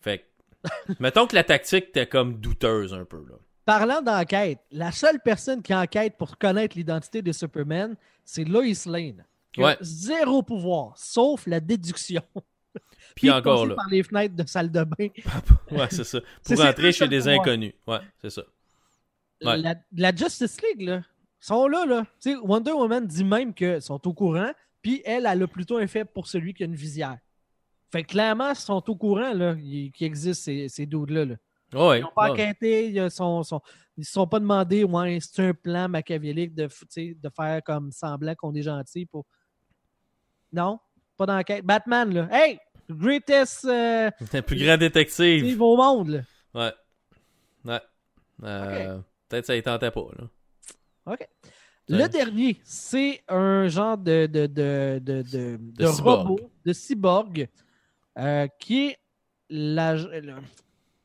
[0.00, 3.36] Fait que, mettons que la tactique était comme douteuse un peu, là.
[3.64, 9.24] Parlant d'enquête, la seule personne qui enquête pour connaître l'identité de Superman, c'est Lois Lane.
[9.52, 12.22] Qui a zéro pouvoir, sauf la déduction.
[13.16, 13.74] Puis encore là.
[13.74, 15.08] par les fenêtres de salle de bain.
[15.72, 16.20] Ouais, c'est ça.
[16.44, 17.72] Pour entrer chez des inconnus.
[17.88, 18.42] Ouais, c'est ça.
[19.42, 19.56] Ouais.
[19.56, 21.02] La, la Justice League, là,
[21.40, 22.06] sont là, là.
[22.20, 24.52] Tu sais, Wonder Woman dit même qu'ils sont au courant,
[24.86, 27.18] puis elle, elle a plutôt un fait pour celui qui a une visière.
[27.90, 31.24] Fait que clairement, ils sont au courant qu'il existe ces, ces dudes-là.
[31.24, 31.34] là.
[31.74, 33.60] Ouais, Ils n'ont pas enquêté, ils ne sont, sont-
[33.96, 38.36] ils se sont pas demandé ouais, c'est un plan machiavélique de, de faire comme semblant
[38.36, 39.26] qu'on est gentil pour.
[40.52, 40.78] Non,
[41.16, 41.64] pas d'enquête.
[41.64, 42.28] Batman, là.
[42.30, 42.60] Hey!
[42.88, 45.44] Greatest euh, Le plus grand détective.
[45.44, 46.20] Steve au monde, là.
[46.54, 46.72] Ouais.
[47.64, 47.80] Ouais.
[48.44, 51.12] Euh, Peut-être ça ne tentait pas, là.
[51.12, 51.28] OK.
[51.88, 57.48] Le dernier, c'est un genre de, de, de, de, de, robot, de cyborg,
[58.18, 58.96] euh, qui est
[59.48, 59.94] la.
[59.94, 60.34] le-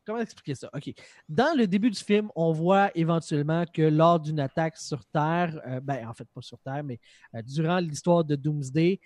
[0.04, 0.68] Comment expliquer ça?
[0.74, 0.92] OK.
[1.30, 5.80] Dans le début du film, on voit éventuellement que lors d'une attaque sur Terre, euh,
[5.80, 7.00] ben, en fait, pas sur Terre, mais
[7.36, 9.00] euh, durant l'histoire de Doomsday,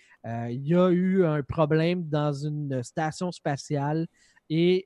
[0.50, 4.08] il y a eu un problème dans une station spatiale
[4.50, 4.86] et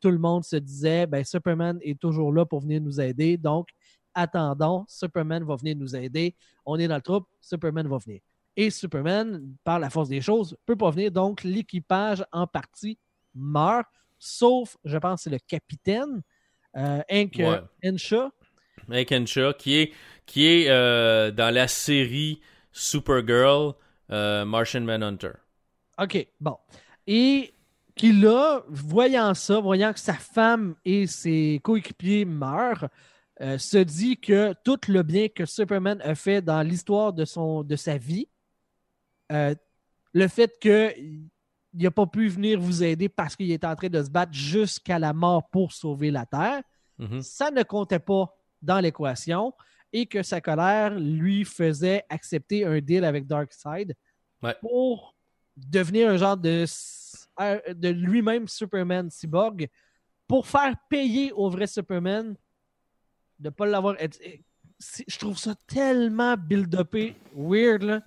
[0.00, 3.36] tout le monde se disait ben, Superman est toujours là pour venir nous aider.
[3.36, 3.68] Donc,
[4.14, 6.34] attendons, Superman va venir nous aider.
[6.64, 8.20] On est dans le troupe, Superman va venir.
[8.56, 11.12] Et Superman, par la force des choses, peut pas venir.
[11.12, 12.98] Donc, l'équipage en partie
[13.34, 13.86] meurt,
[14.18, 16.22] sauf, je pense, c'est le capitaine,
[16.76, 17.60] euh, Hank Ouais.
[17.84, 18.30] Henshaw.
[18.90, 19.92] Hank Henshaw, qui est,
[20.26, 22.40] qui est euh, dans la série
[22.72, 23.74] Supergirl
[24.10, 25.32] euh, Martian Manhunter.
[26.00, 26.56] OK, bon.
[27.06, 27.52] Et
[27.94, 32.88] qui là, voyant ça, voyant que sa femme et ses coéquipiers meurent,
[33.40, 37.62] euh, se dit que tout le bien que Superman a fait dans l'histoire de, son,
[37.62, 38.28] de sa vie,
[39.32, 39.54] euh,
[40.12, 41.28] le fait qu'il
[41.74, 44.98] n'a pas pu venir vous aider parce qu'il est en train de se battre jusqu'à
[44.98, 46.62] la mort pour sauver la Terre,
[46.98, 47.22] Mhm.
[47.22, 48.26] ça ne comptait pas
[48.60, 49.52] dans l'équation
[49.92, 53.94] et que sa colère lui faisait accepter un deal avec Darkseid
[54.42, 54.56] Ouais.
[54.60, 55.14] pour
[55.56, 56.64] devenir un genre de,
[57.72, 59.68] de lui-même Superman cyborg
[60.26, 62.34] pour faire payer au vrai Superman
[63.38, 63.96] de ne pas l'avoir.
[64.78, 67.82] C'est- Je trouve ça tellement build-upé, weird.
[67.82, 68.02] là.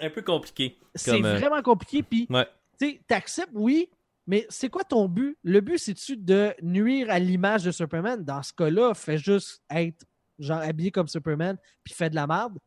[0.00, 0.78] Un peu compliqué.
[0.94, 2.02] C'est Comme, euh, vraiment compliqué.
[2.02, 2.46] Puis Ouais.
[2.78, 3.88] tu t'acceptes, oui,
[4.26, 5.38] mais c'est quoi ton but?
[5.44, 8.24] Le but, c'est-tu de nuire à l'image de Superman?
[8.24, 10.04] Dans ce cas-là, fait juste être
[10.38, 12.58] genre habillé comme Superman puis fait de la merde.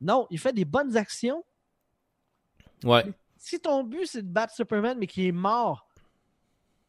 [0.00, 1.44] Non, il fait des bonnes actions.
[2.82, 3.04] Ouais.
[3.36, 5.86] Si ton but, c'est de battre Superman, mais qui est mort,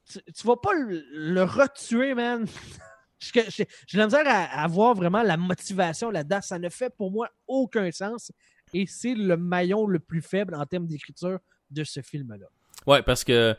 [0.05, 2.45] tu, tu vas pas le, le retuer, man.
[3.21, 6.41] J'ai la misère à, à voir vraiment la motivation là-dedans.
[6.41, 8.31] Ça ne fait pour moi aucun sens.
[8.73, 12.47] Et c'est le maillon le plus faible en termes d'écriture de ce film-là.
[12.87, 13.55] Ouais, parce que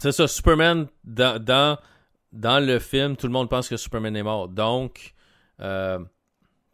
[0.00, 1.78] c'est ça, Superman, dans, dans,
[2.32, 4.48] dans le film, tout le monde pense que Superman est mort.
[4.48, 5.14] Donc,
[5.60, 6.04] euh,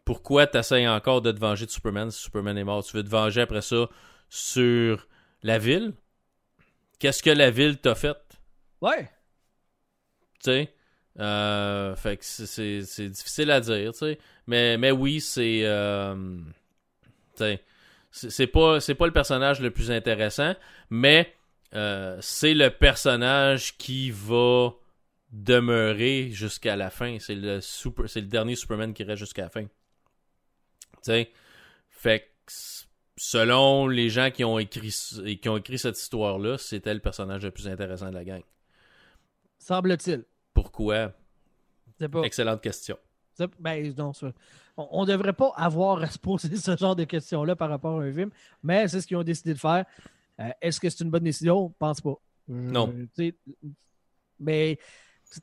[0.03, 2.83] pourquoi t'essayes encore de te venger de Superman si Superman est mort?
[2.83, 3.87] Tu veux te venger après ça
[4.29, 5.07] sur
[5.43, 5.93] la ville?
[6.97, 8.17] Qu'est-ce que la ville t'a fait?
[8.81, 9.09] Ouais.
[10.39, 10.73] sais?
[11.19, 14.19] Euh, fait que c'est difficile à dire, tu sais.
[14.47, 15.61] Mais, mais oui, c'est.
[15.65, 16.37] Euh,
[18.11, 20.53] c'est pas, pas le personnage le plus intéressant,
[20.89, 21.33] mais
[21.73, 24.71] euh, c'est le personnage qui va
[25.31, 27.17] demeurer jusqu'à la fin.
[27.19, 29.65] C'est le, super, le dernier Superman qui reste jusqu'à la fin.
[31.01, 31.31] sais
[31.89, 32.51] Fait que
[33.17, 34.93] selon les gens qui ont écrit,
[35.41, 38.43] qui ont écrit cette histoire-là, c'était le personnage le plus intéressant de la gang.
[39.57, 40.25] Semble-t-il.
[40.61, 41.11] Pourquoi?
[42.23, 42.97] Excellente question.
[43.59, 43.93] Ben,
[44.77, 48.03] on ne devrait pas avoir à se poser ce genre de questions-là par rapport à
[48.03, 48.29] un film,
[48.61, 49.85] mais c'est ce qu'ils ont décidé de faire.
[50.39, 51.69] Euh, est-ce que c'est une bonne décision?
[51.69, 52.15] Je pense pas.
[52.47, 52.93] Non.
[54.39, 54.77] mais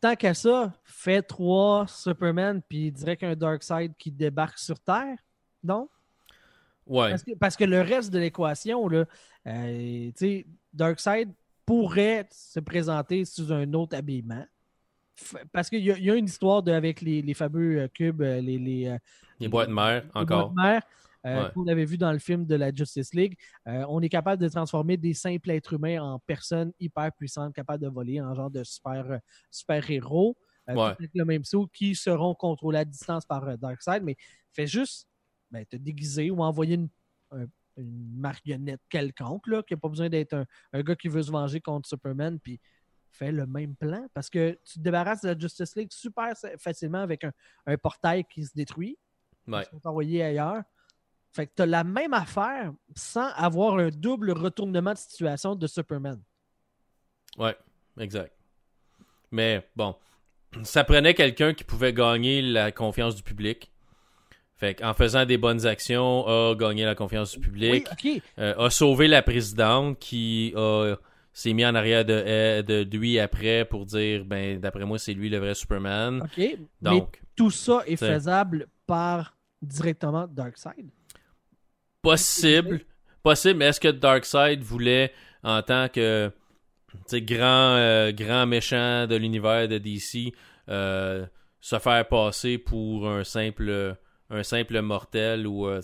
[0.01, 5.17] tant qu'à ça, fait trois Superman puis dirait qu'un Darkseid qui débarque sur Terre,
[5.65, 5.89] non?
[6.87, 7.15] Ouais.
[7.41, 8.89] Parce que, le reste de l'équation,
[9.47, 10.11] euh,
[10.73, 11.33] Darkseid
[11.67, 14.47] pourrait se présenter sous un autre habillement
[15.53, 18.97] parce qu'il y, a une histoire avec les, fameux euh, cubes, euh, les, les,
[19.41, 20.51] les, boîtes mères, encore.
[20.51, 20.85] Boîtes
[21.55, 23.37] qu'on avait vu dans le film de la Justice League.
[23.67, 27.89] on est capable de transformer des simples êtres humains en personnes hyper puissantes, capables de
[27.89, 29.19] voler, en genre de super,
[29.51, 30.37] super héros.
[30.67, 34.17] avec le même saut, qui seront contrôlés à distance par Darkseid, mais
[34.53, 35.07] fais juste
[35.51, 36.89] ben, te déguiser ou envoyer une,
[37.77, 41.61] marionnette quelconque, là, qui n'a pas besoin d'être un, un, gars qui veut se venger
[41.61, 42.59] contre Superman, puis
[43.11, 47.01] fait le même plan parce que tu te débarrasses de la Justice League super facilement
[47.01, 48.99] avec un, portail qui se détruit.
[49.47, 49.65] Ouais.
[49.65, 50.63] Qui envoyés ailleurs.
[51.33, 55.67] Fait que tu as la même affaire sans avoir un double retournement de situation de
[55.67, 56.21] Superman.
[57.37, 57.57] Ouais,
[57.99, 58.35] exact.
[59.31, 59.95] Mais bon,
[60.63, 63.71] ça prenait quelqu'un qui pouvait gagner la confiance du public.
[64.57, 67.87] Fait en faisant des bonnes actions, a gagné la confiance du public.
[68.39, 70.97] Euh, a sauvé la présidente qui a
[71.39, 75.29] s'est mis en arrière de, de, lui après pour dire ben d'après moi c'est lui
[75.29, 76.23] le vrai Superman.
[76.23, 76.59] OK.
[76.83, 80.91] Donc tout ça est faisable par directement Darkseid?
[82.03, 82.81] Possible.
[83.23, 85.13] Possible, mais est-ce que Darkseid voulait
[85.45, 86.33] en tant que
[87.13, 90.35] grand euh, grand méchant de l'univers de DC
[90.69, 91.25] euh,
[91.61, 93.97] se faire passer pour un simple
[94.31, 95.81] un simple mortel ou euh,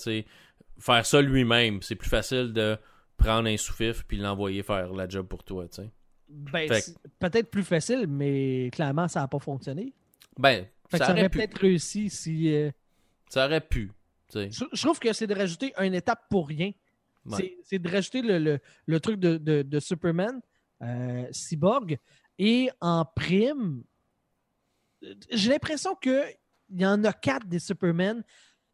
[0.81, 2.77] faire ça lui-même, c'est plus facile de
[3.17, 5.91] prendre un sous-fif puis l'envoyer faire la job pour toi, tu sais.
[6.29, 6.69] Ben,
[7.19, 9.93] peut-être plus facile, mais clairement, ça n'a pas fonctionné.
[10.39, 12.53] Ben, ça, aurait, peut-être réussi si.
[12.53, 12.71] Euh,
[13.29, 13.93] ça aurait pu.
[14.35, 16.73] Je, je, trouve que c'est de rajouter une étape pour rien.
[17.65, 20.41] C'est de rajouter le, le, truc de, de, Superman,
[20.83, 21.99] euh, Cyborg,
[22.39, 23.85] et en prime,
[25.31, 26.37] j'ai l'impression qu'il
[26.71, 28.23] y en a quatre des Superman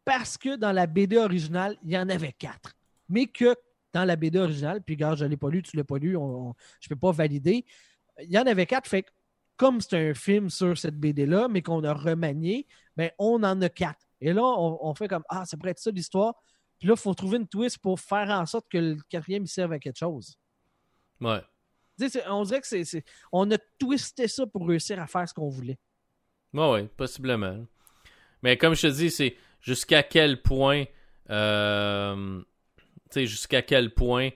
[0.03, 2.73] parce que dans la BD originale, il y en avait quatre.
[3.07, 3.55] Mais que
[3.93, 5.97] dans la BD originale, puis regarde, je ne l'ai pas lu, tu ne l'as pas
[5.97, 6.53] lu, je ne
[6.89, 7.65] peux pas valider.
[8.19, 9.05] Il y en avait quatre, fait
[9.57, 12.67] comme c'est un film sur cette BD-là, mais qu'on a remanié,
[12.97, 14.07] ben, on en a quatre.
[14.19, 16.33] Et là, on, fait comme Ah, ça pourrait être ça l'histoire.
[16.79, 19.73] Puis là, il faut trouver une twist pour faire en sorte que le quatrième serve
[19.73, 20.35] à quelque chose.
[21.19, 21.41] Ouais.
[22.27, 23.03] on dirait que c'est.
[23.31, 25.77] On a twisté ça pour réussir à faire ce qu'on voulait.
[26.53, 27.65] Ouais, ouais, possiblement.
[28.41, 30.85] Mais comme je te dis, c'est jusqu'à quel point
[31.29, 32.41] euh,
[33.15, 34.29] jusqu'à quel point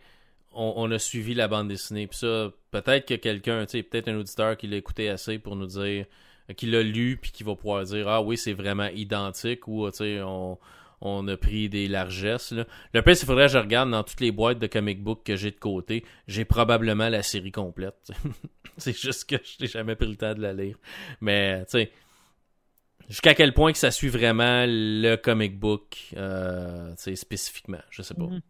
[0.56, 2.08] on, a suivi la bande dessinée.
[2.08, 6.06] Puis ça, peut-être que quelqu'un, peut-être un auditeur qui l'a écouté assez pour nous dire,
[6.56, 10.58] qui l'a lu, puis qui va pouvoir dire, ah oui, c'est vraiment identique, ou on,
[11.02, 12.54] on a pris des largesses.
[12.54, 15.36] Le pire, il faudrait que je regarde dans toutes les boîtes de comic book que
[15.36, 18.12] j'ai de côté, j'ai probablement la série complète.
[18.78, 20.78] c'est juste que je n'ai jamais pris le temps de la lire.
[21.22, 21.92] Mais, tu sais,
[23.10, 28.24] jusqu'à quel point que ça suit vraiment le comic book, euh, spécifiquement, je sais pas.
[28.24, 28.42] Mm-hmm.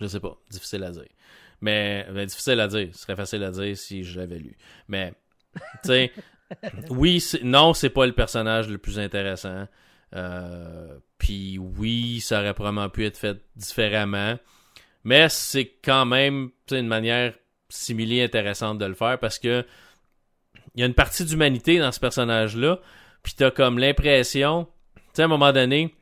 [0.00, 0.36] Je sais pas.
[0.50, 1.08] Difficile à dire.
[1.60, 2.88] Mais, ben, difficile à dire.
[2.92, 4.56] Ce serait facile à dire si je l'avais lu.
[4.88, 5.12] Mais,
[5.54, 6.12] tu sais,
[6.90, 9.66] oui, non, c'est pas le personnage le plus intéressant.
[10.14, 14.38] Euh, puis oui, ça aurait probablement pu être fait différemment.
[15.04, 17.34] Mais c'est quand même une manière
[17.68, 19.64] similée intéressante de le faire parce que
[20.74, 22.80] il y a une partie d'humanité dans ce personnage-là.
[23.22, 24.66] Puis t'as comme l'impression,
[24.96, 25.94] tu sais, à un moment donné,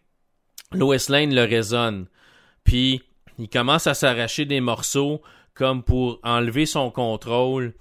[0.72, 2.06] Lois Lane le résonne.
[2.64, 3.02] Puis
[3.40, 5.22] il commence à s'arracher des morceaux
[5.54, 7.74] comme pour enlever son contrôle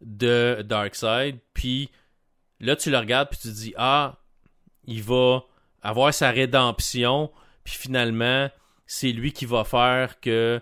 [0.00, 1.38] de Darkseid.
[1.52, 1.90] Puis
[2.60, 4.18] là, tu le regardes puis tu te dis ah,
[4.84, 5.44] il va
[5.82, 7.30] avoir sa rédemption.
[7.62, 8.50] Puis finalement,
[8.86, 10.60] c'est lui qui va faire que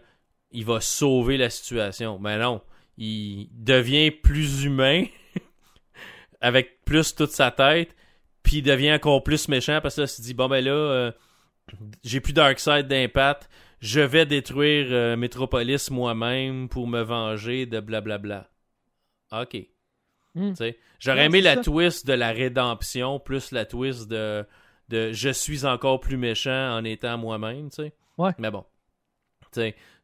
[0.51, 2.19] il va sauver la situation.
[2.19, 2.61] Mais non,
[2.99, 5.07] il devient plus humain
[6.41, 7.97] avec plus toute sa tête.
[8.43, 10.73] Puis il devient encore plus méchant parce que là, il se dit bon ben là,
[10.73, 11.13] euh,
[12.05, 13.49] j'ai plus Darkseid d'impact
[13.83, 18.49] je vais détruire euh, Metropolis moi-même pour me venger de blablabla.
[19.33, 19.57] OK.
[20.35, 20.51] Hmm.
[20.51, 21.61] Tu sais, J'aurais Ouais, aimé la ça.
[21.63, 24.47] twist de la rédemption plus la twist de,
[24.89, 27.69] de je suis encore plus méchant en étant moi-même.
[27.71, 27.93] tu sais.
[28.17, 28.31] Ouais.
[28.39, 28.65] Mais bon,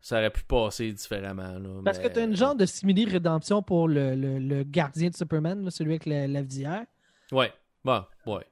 [0.01, 1.59] ça aurait pu passer différemment.
[1.59, 5.09] là, Parce mais- que tu as une genre de simili-rédemption pour le, le- le gardien
[5.11, 6.85] de Superman, là, celui avec la, la visière.
[7.33, 7.53] Ouais,
[7.85, 8.45] bon, ouais.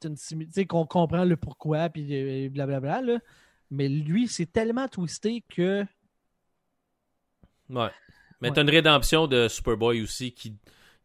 [0.00, 3.02] Tu sais, qu'on comprend le pourquoi, puis euh, blablabla.
[3.02, 3.18] Là.
[3.70, 5.84] Mais lui, c'est tellement twisté que.
[7.68, 7.90] Ouais.
[8.40, 8.54] Mais Ouais.
[8.54, 10.56] t'as une rédemption de Superboy aussi qui,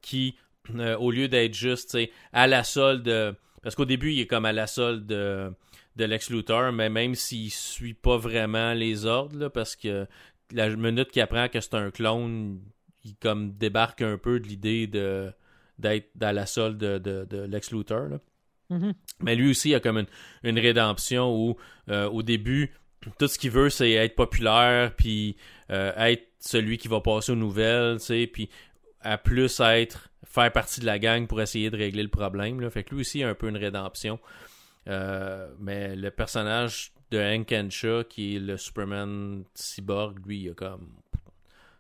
[0.02, 0.38] qui
[0.76, 1.98] euh, au lieu d'être juste
[2.34, 3.38] à la solde.
[3.62, 5.52] parce qu'au début, il est comme à la solde de,
[5.96, 10.08] de Lex Luthor, mais même s'il suit pas vraiment les ordres, là, parce que
[10.52, 12.62] la minute qu'il apprend que c'est un clone,
[13.04, 15.32] il comme débarque un peu de l'idée de
[15.78, 18.08] d'être dans la solde de, de, de Lex Luthor.
[18.08, 18.20] Là.
[18.70, 18.94] Mhm.
[19.22, 20.06] Mais lui aussi, il a comme
[20.44, 21.58] une, rédemption où,
[21.90, 22.72] euh, au début,
[23.18, 25.38] tout ce qu'il veut, c'est être populaire, puis
[25.72, 28.50] euh, être celui qui va passer aux nouvelles, tu sais, puis
[29.02, 32.60] à plus être, faire partie de la gang pour essayer de régler le problème.
[32.60, 32.70] Là.
[32.70, 34.20] Fait que lui aussi, il a un peu une rédemption.
[34.88, 40.54] Euh, mais le personnage de Hank Henshaw, qui est le Superman cyborg, lui, il a
[40.54, 40.90] comme...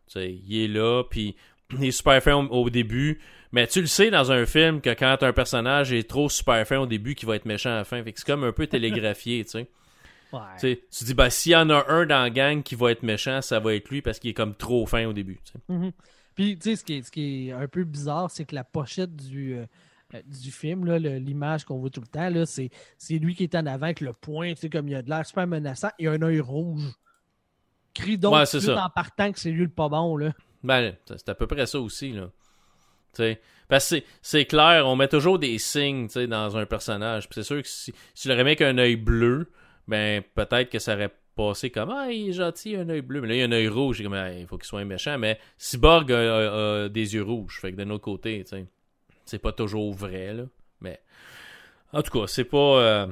[0.07, 1.35] Tu sais, il est là, puis
[1.71, 3.19] il est super fin au début,
[3.55, 6.77] mais tu le sais dans un film que quand un personnage est trop super fin
[6.77, 8.03] au début, qu'il va être méchant à la fin.
[8.03, 9.69] Fait que c'est comme un peu télégraphié, tu sais.
[10.33, 10.77] Ouais.
[10.91, 13.41] Tu dis, bah, s'il y en a un dans la gang qui va être méchant,
[13.41, 15.39] ça va être lui parce qu'il est comme trop fin au début.
[15.69, 15.93] Mhm.
[16.35, 18.65] Puis, tu sais, ce qui, est, ce qui est un peu bizarre, c'est que la
[18.65, 19.65] pochette du, euh,
[20.15, 22.69] euh, du film, l'image qu'on voit tout le temps, c'est,
[23.09, 25.25] lui qui est en avant avec le poing, tu sais, comme il a de l'air
[25.25, 26.91] super menaçant, et un œil rouge.
[27.93, 30.33] Crie donc Ouais, en partant que c'est lui le pas bon, là.
[30.61, 32.29] Ben, c'est à peu près ça aussi, là.
[33.67, 37.27] Parce que c'est- clair, on met toujours des signes, dans un personnage.
[37.31, 39.49] C'est sûr que si, si mis avec un œil bleu,
[39.87, 43.21] ben, peut-être que ça aurait passé comme, ah, il est gentil, un œil bleu.
[43.21, 45.17] Mais là, il a un œil rouge, comme, Ah, il faut qu'il soit méchant.
[45.17, 47.59] Mais Cyborg a, des yeux rouges.
[47.59, 48.43] Fait que d'un autre côté,
[49.25, 50.43] c'est pas toujours vrai, là.
[50.81, 50.99] Mais,
[51.91, 52.57] en tout cas, c'est pas...
[52.57, 53.07] euh,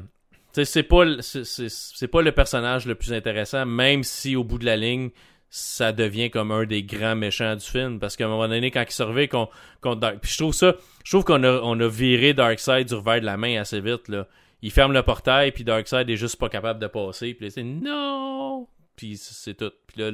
[0.52, 4.66] c'est pas, le- c'est pas le personnage le plus intéressant, même si au bout de
[4.66, 5.10] la ligne,
[5.56, 8.00] ça devient comme un des grands méchants du film.
[8.00, 9.48] Parce qu'à un moment donné, quand il surveille qu'on,
[9.82, 10.18] contre Dark...
[10.20, 10.76] Puis je trouve ça...
[11.06, 14.08] Je trouve qu'on a, on a viré Darkseid du revers de la main assez vite,
[14.08, 14.28] là.
[14.64, 17.36] Il ferme le portail, puis Darkseid est juste pas capable de passer.
[17.36, 19.72] Puis c'est «Non!» Puis c'est tout.
[19.86, 20.12] Puis là,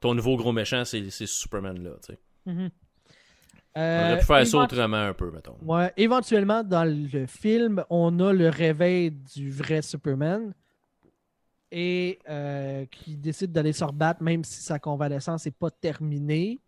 [0.00, 2.18] ton nouveau gros méchant, c'est c'est ce Superman-là, tu sais.
[2.44, 2.70] Mhm.
[3.74, 5.56] On Euh, aurait pu faire ça autrement un peu, mettons.
[5.62, 10.52] Ouais, éventuellement, dans le film, on a le réveil du vrai Superman
[11.72, 16.60] et euh, qui décide d'aller se rebattre, même si sa convalescence n'est pas terminée.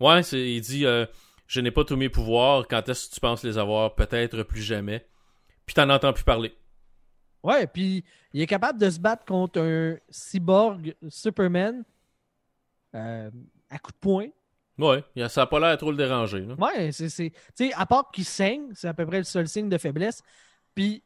[0.00, 1.06] Ouais, c'est- il dit euh,
[1.46, 3.94] Je n'ai pas tous mes pouvoirs, quand est-ce que tu penses les avoir?
[3.94, 5.06] Peut-être plus jamais.
[5.64, 6.54] Puis t'en entends plus parler.
[7.42, 8.04] Ouais, puis
[8.34, 11.84] il est capable de se battre contre un cyborg Superman
[12.94, 13.30] euh,
[13.70, 14.26] à coups de poing.
[14.78, 16.40] Ouais, ça a pas l'air trop le déranger.
[16.40, 16.54] Là.
[16.58, 17.08] Ouais, c'est.
[17.08, 19.78] c'est- Tu sais, à part qu'il saigne, c'est à peu près le seul signe de
[19.78, 20.22] faiblesse.
[20.74, 21.02] Puis,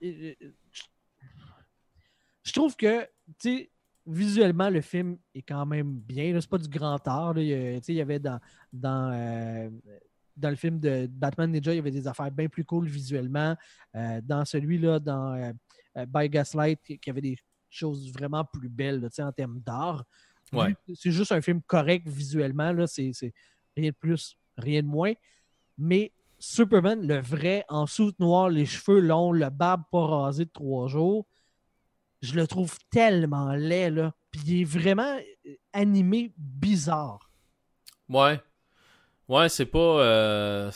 [2.45, 3.71] je- trouve que, tu sais,
[4.07, 6.39] visuellement, le film est quand même bien.
[6.41, 7.35] C'est pas du grand art.
[7.35, 7.43] là.
[7.43, 8.41] Il il y avait dans,
[8.73, 9.71] dans, euh,
[10.37, 13.57] dans le film de Batman Ninja, il y avait des affaires bien plus cool visuellement.
[13.95, 17.39] Euh, dans celui-là, dans euh, By Gaslight, il y avait des
[17.71, 20.05] choses vraiment plus belles là, en termes d'art.
[20.53, 20.75] Ouais.
[20.95, 22.75] C'est juste un film correct visuellement.
[22.87, 23.13] c'est
[23.77, 25.13] rien de plus, rien de moins.
[25.79, 30.51] Mais Superman, le vrai, en soute noire, les cheveux longs, le barbe pas rasé de
[30.51, 31.25] trois jours,
[32.23, 33.91] je le trouve tellement laid.
[33.91, 34.15] Là.
[34.31, 37.31] Puis il est vraiment euh, animé bizarre.
[38.09, 38.41] Ouais.
[39.29, 39.79] Ouais, c'est pas.
[39.79, 40.71] euh,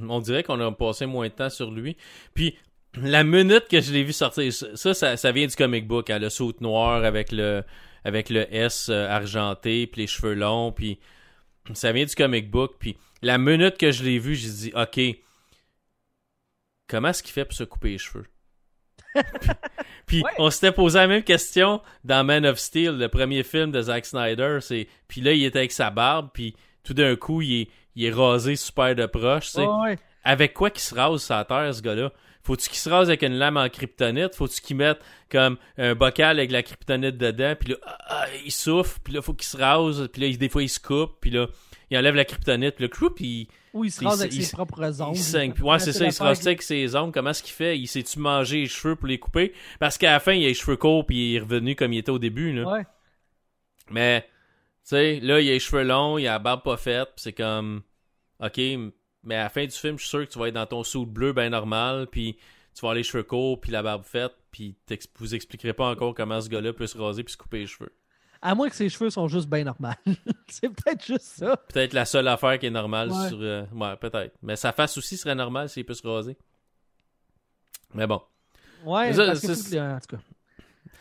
[0.00, 1.96] on dirait qu'on a passé moins de temps sur lui.
[2.34, 2.56] Puis,
[2.94, 6.18] la minute que je l'ai vu sortir, ça, ça, ça vient du comic book, hein,
[6.18, 7.62] le saut noir avec le,
[8.04, 10.98] avec le S euh, argenté, puis les cheveux longs, puis
[11.74, 12.76] ça vient du comic book.
[12.78, 15.00] Puis, la minute que je l'ai vu, j'ai dit, OK,
[16.88, 18.26] comment est-ce qu'il fait pour se couper les cheveux?
[20.06, 20.30] Puis, Ouais.
[20.38, 24.06] on s'était posé la même question dans Man of Steel, le premier film de Zack
[24.06, 24.58] Snyder.
[24.60, 26.54] C'est, puis là, il était avec sa barbe, puis
[26.84, 29.54] tout d'un coup, il est, il est rasé super de proche.
[29.54, 29.98] Ouais, ouais.
[30.24, 32.12] Avec quoi qu'il se rase sa terre, ce gars-là?
[32.42, 34.34] Faut-tu qu'il se rase avec une lame en kryptonite?
[34.34, 34.98] Faut-tu qu'il mette
[35.30, 37.54] comme un bocal avec la kryptonite dedans?
[37.58, 40.38] Puis là, ah, ah, il souffle, puis là, faut qu'il se rase, puis là, il-
[40.38, 41.46] des fois, il se coupe, puis là,
[41.90, 44.50] il enlève la kryptonite, puis là, puis Ou il se rase se- avec il ses
[44.50, 45.16] se- propres ongles.
[45.16, 47.12] il ouais, c'est ça, il se rase avec ses ongles.
[47.12, 47.78] Comment est-ce qu'il fait?
[47.78, 49.52] Il sait-tu manger les cheveux pour les couper?
[49.78, 51.98] Parce qu'à la fin, il a les cheveux courts, puis il est revenu comme il
[51.98, 52.68] était au début, là.
[52.70, 52.84] Ouais.
[53.90, 54.28] Mais, tu
[54.84, 57.82] sais, là, il a les cheveux longs, il a la barbe pas faite, c'est comme,
[58.40, 58.58] ok,
[59.22, 60.82] mais à la fin du film, je suis sûr que tu vas être dans ton
[60.84, 62.34] sou bleu bien normal, puis
[62.74, 64.74] tu vas avoir les cheveux courts, puis la barbe faite, puis
[65.18, 67.92] vous expliquerez pas encore comment ce gars-là peut se raser puis se couper les cheveux.
[68.42, 69.88] À moins que ses cheveux sont juste bien normaux.
[70.48, 71.56] c'est peut-être juste ça.
[71.56, 73.28] Peut-être la seule affaire qui est normale Ouais.
[73.28, 73.38] sur.
[73.40, 74.34] euh, ouais, peut-être.
[74.42, 76.36] Mais sa face aussi serait normale s'il peut se raser.
[77.94, 78.22] Mais bon.
[78.84, 80.22] Ouais, ça, parce que en tout cas.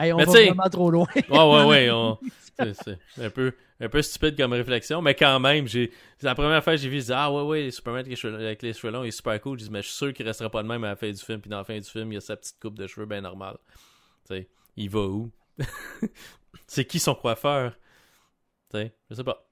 [0.04, 1.08] Hey, on Mais va vraiment trop loin.
[1.30, 1.92] Ouais, ouais, ouais.
[1.92, 2.18] on-
[2.74, 5.92] C'est un peu, un peu stupide comme réflexion, mais quand même, j'ai.
[6.18, 8.16] C'est la première fois que j'ai vu, je dis, ah ouais, ouais, Superman avec les
[8.18, 9.58] cheveux, avec les cheveux longs, il est super cool.
[9.60, 11.18] Je dis, mais je suis sûr qu'il restera pas de même à la fin du
[11.18, 11.40] film.
[11.40, 13.56] Puis dans la fin du film, il a sa petite coupe de cheveux bien normale.
[14.28, 15.32] Tu sais, il va où?
[16.68, 17.78] C'est qui son coiffeur?
[18.72, 19.46] Tu sais, je sais pas.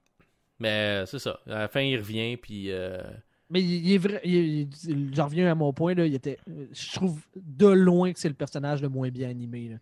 [0.58, 1.40] Mais euh, c'est ça.
[1.46, 2.70] À la fin, il revient, puis.
[2.70, 3.02] euh,
[3.50, 4.20] Mais il, il est vrai.
[4.24, 5.94] il- il- J'en reviens à mon point.
[5.94, 6.38] Là, il était,
[6.72, 9.68] je trouve de loin que c'est le personnage le moins bien animé.
[9.70, 9.76] Là.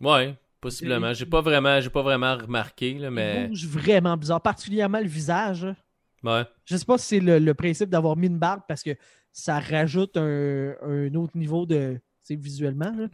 [0.00, 1.12] Ouais, possiblement.
[1.12, 3.48] J'ai pas vraiment, j'ai pas vraiment remarqué, là, Il mais.
[3.48, 5.64] bouge vraiment bizarre, particulièrement le visage.
[5.64, 5.76] là.
[6.22, 6.44] Ouais.
[6.64, 8.96] Je sais pas si c'est le, le principe d'avoir mis une barbe parce que
[9.32, 12.00] ça rajoute un, un autre niveau de.
[12.26, 12.92] Tu sais, visuellement.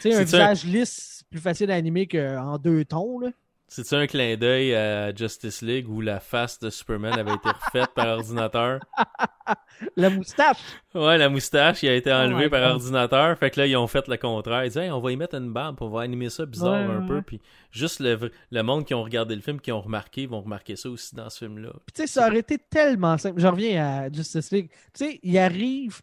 [0.00, 3.18] Tu sais, un C'est-tu un- visage lisse, plus facile à animer qu'en deux tons.
[3.20, 3.28] Là.
[3.68, 7.90] C'est-tu un clin d'œil à Justice League où la face de Superman avait été refaite
[7.94, 8.80] par ordinateur?
[9.96, 10.58] La moustache.
[10.94, 12.72] Ouais, la moustache, il a été Oh enlevée par God.
[12.72, 13.38] ordinateur.
[13.38, 14.64] Fait que là, ils ont fait le contraire.
[14.64, 16.94] Ils disaient, Hey, on va y mettre une barbe, on va animer ça bizarre Ouais,
[16.94, 17.22] un ouais, peu.
[17.22, 20.76] Puis juste le, le monde qui ont regardé le film, qui ont remarqué, vont remarquer
[20.76, 21.70] ça aussi dans ce film-là.
[21.86, 23.40] Puis, tu sais, ça aurait été tellement simple.
[23.40, 24.70] Je reviens à Justice League.
[24.92, 26.00] Tu sais, il arrive.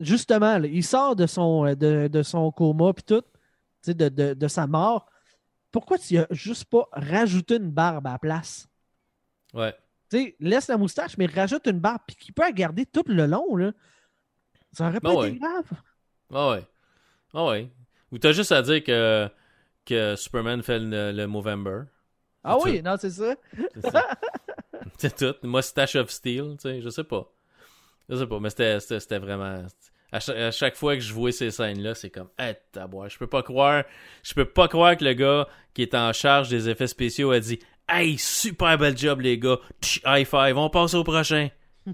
[0.00, 3.28] Justement, là, il sort de son, euh, de, de son coma, puis tout, tu
[3.82, 5.06] sais, de, de, de sa mort.
[5.72, 8.68] Pourquoi tu as juste pas rajouté une barbe à la place?
[9.52, 9.74] Ouais.
[10.10, 13.04] Tu sais, laisse la moustache, mais rajoute une barbe, puis qu'il peut la garder tout
[13.06, 13.72] le long, là.
[14.72, 15.38] Ça aurait pas Ben été ouais.
[15.38, 15.70] grave.
[16.32, 16.66] Ah ouais.
[17.34, 17.70] Ah ouais.
[18.12, 19.28] Ou t'as juste à dire que,
[19.84, 21.82] que Superman fait le, le Movember.
[22.44, 23.34] Ah oui, non, c'est ça.
[24.96, 25.34] C'est tout.
[25.46, 27.30] Mustache of Steel, tu sais, je sais pas.
[28.08, 29.66] Je sais pas, mais c'était- vraiment.
[30.10, 33.18] À chaque, à chaque fois que je vois ces scènes-là, c'est comme, eh, taboire, je
[33.18, 33.84] peux pas croire,
[34.22, 37.40] je peux pas croire que le gars qui est en charge des effets spéciaux a
[37.40, 41.48] dit, hey, super bel job, les gars, Tch, high five, on passe au prochain.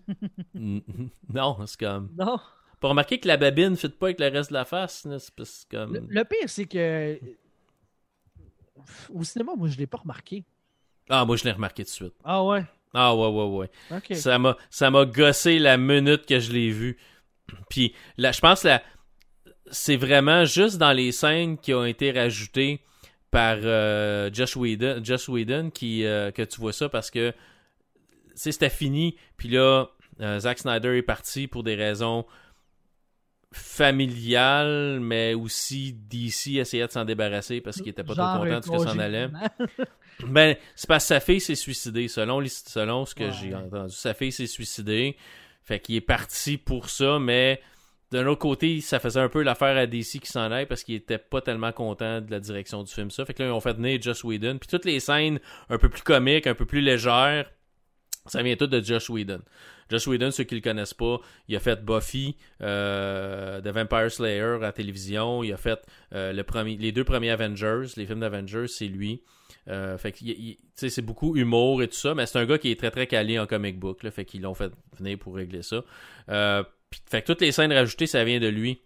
[0.54, 0.78] Mm,
[1.32, 2.10] non, c'est comme.
[2.16, 2.38] Non.
[2.80, 5.06] Pas remarquer que la babine fit pas avec le reste de la face,
[5.36, 5.94] parce que comme.
[5.94, 7.18] Le, le pire, c'est que.
[9.12, 10.44] Au cinéma, moi, je l'ai pas remarqué.
[11.08, 12.14] Ah, moi, je l'ai remarqué tout de suite.
[12.24, 12.64] Ah ouais?
[12.94, 14.14] Ah, ouais, ouais, ouais.
[14.14, 16.96] Ça m'a ça m'a gossé la minute que je l'ai vu.
[17.68, 18.82] Puis là, je pense là
[19.70, 22.80] c'est vraiment juste dans les scènes qui ont été rajoutées
[23.30, 27.32] par euh, Josh Whedon, Josh Whedon qui euh, que tu vois ça parce que
[28.34, 29.86] c'était fini puis là
[30.20, 32.24] euh, Zack Snyder est parti pour des raisons
[33.52, 38.60] familiales mais aussi DC essayait de s'en débarrasser parce qu'il était pas Genre trop content
[38.60, 39.28] de ce que ça en congé allait.
[40.26, 43.32] Ben, c'est parce que sa fille s'est suicidée, selon, les- selon ce que Ouais.
[43.32, 43.92] j'ai entendu.
[43.94, 45.16] Sa fille s'est suicidée.
[45.62, 47.60] Fait qu'il est parti pour ça, mais
[48.12, 50.94] d'un autre côté, ça faisait un peu l'affaire à DC qui s'en aille parce qu'il
[50.94, 53.10] était pas tellement content de la direction du film.
[53.10, 54.58] Ça fait que là, ils ont fait venir Joss Whedon.
[54.58, 55.40] Puis toutes les scènes
[55.70, 57.50] un peu plus comiques, un peu plus légères,
[58.26, 59.40] ça vient tout de Josh Whedon.
[59.90, 64.40] Josh Whedon, ceux qui le connaissent pas, il a fait Buffy, euh, The Vampire Slayer
[64.42, 65.42] à la télévision.
[65.42, 65.80] Il a fait
[66.14, 69.22] euh, le premier, les deux premiers Avengers, les films d'Avengers, c'est lui.
[69.68, 70.18] Euh, fait que
[70.74, 73.38] c'est beaucoup humour et tout ça, mais c'est un gars qui est très très calé
[73.38, 74.02] en comic book.
[74.02, 75.84] Là, fait qu'ils l'ont fait venir pour régler ça.
[76.28, 76.62] Euh,
[77.08, 78.80] fait que toutes les scènes rajoutées, ça vient de lui.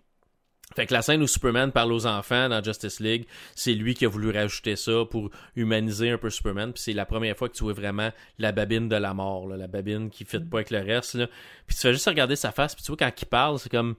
[0.77, 4.05] Fait que la scène où Superman parle aux enfants dans Justice League, c'est lui qui
[4.05, 6.73] a voulu rajouter ça pour humaniser un peu Superman.
[6.73, 9.57] Puis c'est la première fois que tu vois vraiment la babine de la mort, là,
[9.57, 11.15] la babine qui fit pas avec le reste.
[11.15, 11.27] Là.
[11.67, 13.97] Puis tu fais juste regarder sa face, puis tu vois quand il parle, c'est comme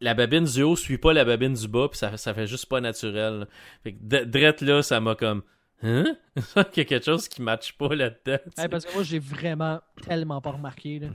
[0.00, 2.66] la babine du haut suit pas la babine du bas, puis ça, ça fait juste
[2.66, 3.40] pas naturel.
[3.40, 3.46] là.
[3.82, 5.42] Fait que drette là, ça m'a comme
[5.82, 6.16] Hein?
[6.36, 8.38] Il y a quelque chose qui matche pas là-dedans.
[8.58, 10.98] Ouais, parce que moi, j'ai vraiment tellement pas remarqué.
[10.98, 11.08] Là.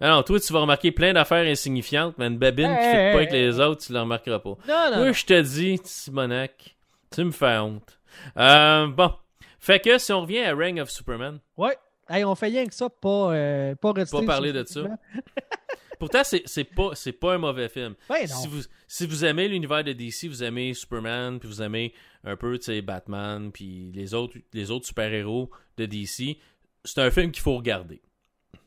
[0.00, 3.12] Non, toi, tu vas remarquer plein d'affaires insignifiantes, mais une babine qui Hey, fit hey,
[3.12, 3.46] pas avec hey.
[3.46, 4.56] les autres, tu la remarqueras pas.
[4.66, 5.02] Non, non.
[5.02, 6.76] Oui, je te dis, Simonac,
[7.10, 7.98] tu me fais honte.
[8.36, 9.12] Euh, bon.
[9.58, 11.76] Fait que si on revient à Ring of Superman, Ouais.
[12.08, 14.18] Hey, on fait rien que ça, pas, euh, pas rester.
[14.18, 14.80] Pas parler de ça.
[16.00, 17.94] pourtant, c'est c'est pas, c'est pas un mauvais film.
[18.08, 18.34] Ouais, non.
[18.34, 21.94] Si vous, si vous aimez l'univers de DC, vous aimez Superman, puis vous aimez
[22.24, 26.36] un peu, Batman, puis les autres, les autres super-héros de DC,
[26.84, 28.00] c'est un film qu'il faut regarder.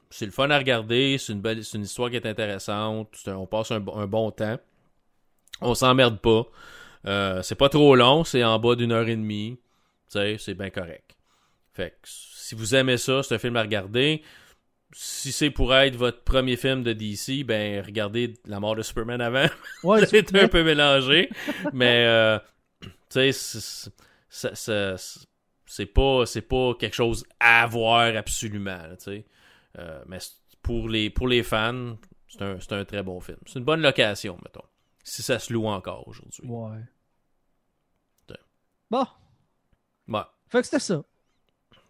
[0.10, 3.32] C'est le fun à regarder, c'est une belle, c'est une histoire qui est intéressante, c'est
[3.32, 4.58] un- on passe un, bon- un bon temps,
[5.62, 6.46] on s'emmerde pas,
[7.06, 9.60] Euh, c'est pas trop long, c'est en bas d'une heure et demie,
[10.08, 11.18] c'est bien correct.
[11.74, 14.22] Fait que si vous aimez ça, c'est un film à regarder.
[14.96, 19.22] Si c'est pour être votre premier film de DC, ben regardez La mort de Superman
[19.22, 19.48] avant.
[19.84, 21.30] Ouais, c'est un peu mélangé,
[21.74, 22.40] mais euh,
[23.10, 23.32] tu sais,
[24.30, 28.84] c'est- pas pas quelque chose à voir absolument.
[29.80, 30.20] Euh, mais
[30.62, 33.38] pour les pour les fans, c'est un, un très bon film.
[33.48, 34.66] C'est une bonne location, mettons.
[35.04, 36.48] Si ça se loue encore aujourd'hui.
[36.48, 36.80] Ouais.
[38.90, 39.08] Bon.
[40.08, 40.22] Ouais.
[40.50, 41.04] Fait que c'était ça.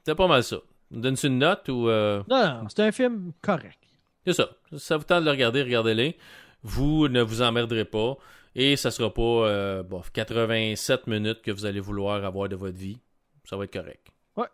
[0.05, 0.57] C'est pas mal ça.
[0.93, 1.89] Donne-tu une note ou.
[1.89, 3.79] euh, Non, non, c'était un film correct.
[4.25, 4.49] C'est ça.
[4.71, 6.17] Si ça vous tente de le regarder, regardez-les.
[6.61, 8.15] Vous ne vous emmerderez pas.
[8.55, 12.77] Et ça sera pas euh, bon, 87 minutes que vous allez vouloir avoir de votre
[12.77, 12.99] vie.
[13.45, 14.07] Ça va être correct.
[14.37, 14.45] Ouais.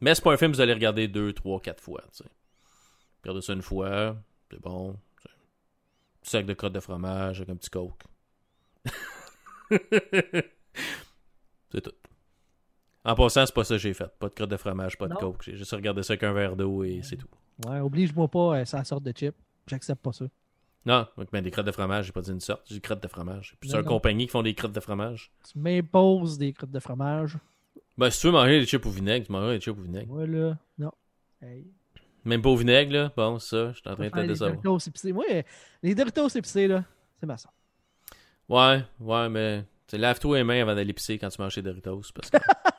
[0.00, 2.00] Mais c'est pas un film que vous allez regarder deux, trois, quatre fois.
[2.12, 2.30] tu sais.
[3.24, 4.16] Regardez ça une fois,
[4.50, 4.96] c'est bon.
[5.20, 5.32] c'est un
[6.22, 8.00] petit sac de crottes de fromage avec un petit coke.
[11.72, 11.92] c'est tout.
[13.08, 14.10] En passant, c'est pas ça que j'ai fait.
[14.18, 15.42] Pas de crottes de fromage, pas de coke.
[15.42, 17.26] J'ai juste regardé ça avec un verre d'eau et c'est tout.
[17.66, 19.34] Ouais, oblige-moi pas à sa sorte de chip.
[19.66, 20.26] J'accepte pas ça.
[20.84, 23.02] Non, donc, ben, des crottes de fromage, j'ai pas dit une sorte, j'ai dit crottes
[23.02, 23.56] de fromage.
[23.62, 23.84] C'est une non.
[23.84, 25.32] compagnie qui font des crottes de fromage.
[25.50, 27.38] Tu m'imposes des crottes de fromage.
[27.96, 30.12] Ben, si tu veux manger des chips au vinaigre, tu mangeras des chips au vinaigre.
[30.12, 30.92] Moi, là, non.
[31.40, 31.66] Hey.
[32.26, 33.12] Même pas au vinaigre, là?
[33.16, 34.50] Bon, ça, je suis en train de te Faire les décevoir.
[34.50, 35.12] Doritos épicés.
[35.14, 35.24] Moi,
[35.82, 36.84] les Doritos épicés, là,
[37.18, 37.54] c'est ma sorte.
[38.50, 42.02] Ouais, ouais, mais lave-toi les mains avant d'aller pisser quand tu manges tes Doritos.
[42.14, 42.36] Parce que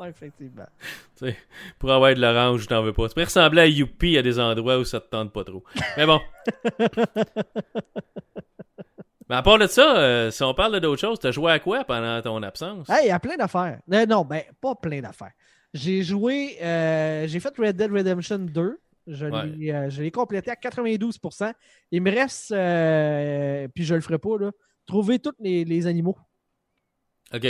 [0.00, 0.66] Ouais, effectivement.
[1.78, 3.06] pour avoir de l'orange, je t'en veux pas.
[3.08, 5.62] Tu peux ressembler à Youpi à des endroits où ça te tente pas trop.
[5.96, 6.20] Mais bon.
[9.28, 11.60] Mais à part de ça, euh, si on parle de d'autres choses, t'as joué à
[11.60, 12.88] quoi pendant ton absence?
[12.90, 13.78] Hey, il y a plein d'affaires.
[13.92, 15.30] Euh, non, ben, pas plein d'affaires.
[15.72, 18.80] J'ai joué, euh, j'ai fait Red Dead Redemption 2.
[19.06, 19.88] Je Ouais.
[19.88, 21.52] l'ai complété à 92%.
[21.92, 22.48] Il me reste,
[23.74, 24.50] puis je le ferai pas, là,
[24.86, 26.18] trouver tous les, les animaux.
[27.32, 27.46] Ok.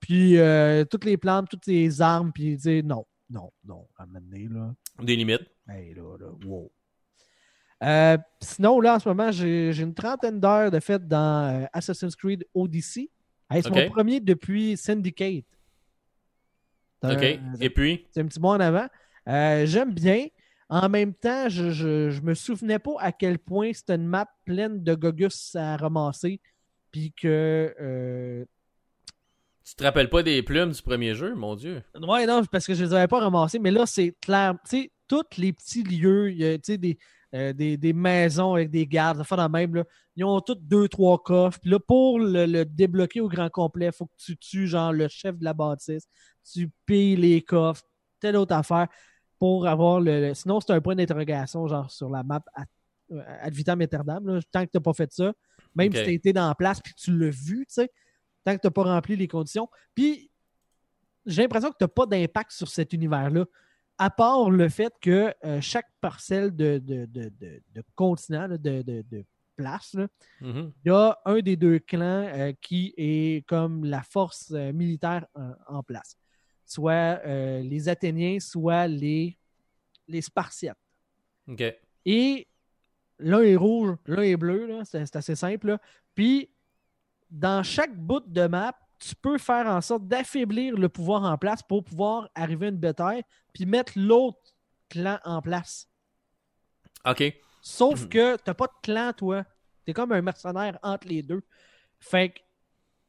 [0.00, 4.06] Puis euh, toutes les plantes, toutes les armes, puis dire non, non, non, à un
[4.06, 4.74] moment donné, là.
[5.02, 5.46] Des limites.
[5.68, 6.70] Hey, là, là, wow.
[7.82, 12.14] Euh, sinon, là, en ce moment, j'ai une trentaine d'heures de fait dans euh, Assassin's
[12.16, 13.10] Creed Odyssey.
[13.50, 15.44] Hey, c'est mon premier depuis Syndicate.
[17.02, 17.22] Ok.
[17.22, 18.06] un- Et puis?
[18.10, 18.86] c'est un petit mot en avant.
[19.28, 20.26] Euh, J'aime bien.
[20.68, 24.28] En même temps, je, je, je me souvenais pas à quel point c'était une map
[24.44, 26.40] pleine de gogus à ramasser.
[26.92, 27.74] Puis que.
[27.80, 28.44] euh,
[29.64, 31.82] Tu te rappelles pas des plumes du premier jeu, mon Dieu?
[32.00, 34.54] Ouais, non, parce que je les avais pas ramassés, mais là, c'est clair.
[34.68, 36.98] Tu sais, tous les petits lieux, il y a, tu sais, des,
[37.34, 39.84] euh, des, des maisons avec des gardes, ça fait la même, là.
[40.16, 41.58] Ils ont tous deux, trois coffres.
[41.60, 44.92] Puis là, pour le, le débloquer au grand complet, il faut que tu tues, genre,
[44.92, 46.06] le chef de la bâtisse.
[46.52, 47.82] Tu pilles les coffres,
[48.18, 48.88] telle autre affaire,
[49.38, 50.28] pour avoir le.
[50.28, 52.66] le- Sinon, c'est un point d'interrogation, genre, sur la map ad,
[53.12, 54.40] euh, ad vitam aeternam, là.
[54.50, 55.32] Tant que tu n'as pas fait ça,
[55.74, 57.90] même si tu été dans la place puis que tu l'as vu, tu sais,
[58.44, 59.68] tant que tu n'as pas rempli les conditions.
[59.94, 60.30] Puis,
[61.26, 63.44] j'ai l'impression que tu n'as pas d'impact sur cet univers-là,
[63.98, 68.82] à part le fait que euh, chaque parcelle de, de, de, de- continent, de, de,
[69.10, 69.24] de
[69.56, 69.94] place,
[70.40, 70.72] Mhm.
[70.84, 75.26] il y a un des deux clans euh, qui est comme la force euh, militaire
[75.34, 76.16] en, en place.
[76.64, 77.20] Soit
[77.62, 79.36] les Athéniens, soit les,
[80.08, 80.78] les Spartiates.
[81.48, 81.62] Ok.
[82.06, 82.46] Et
[83.18, 85.66] l'un est rouge, l'un est bleu, c'est c'est assez simple.
[85.66, 85.80] là.
[86.14, 86.48] Puis,
[87.30, 91.62] dans chaque bout de map, tu peux faire en sorte d'affaiblir le pouvoir en place
[91.62, 93.22] pour pouvoir arriver à une bataille,
[93.54, 94.38] puis mettre l'autre
[94.88, 95.88] clan en place.
[97.06, 97.22] Ok.
[97.62, 98.08] Sauf Mhm.
[98.08, 99.44] que tu n'as pas de clan, toi.
[99.84, 101.42] Tu es comme un mercenaire entre les deux.
[101.98, 102.40] Fait que,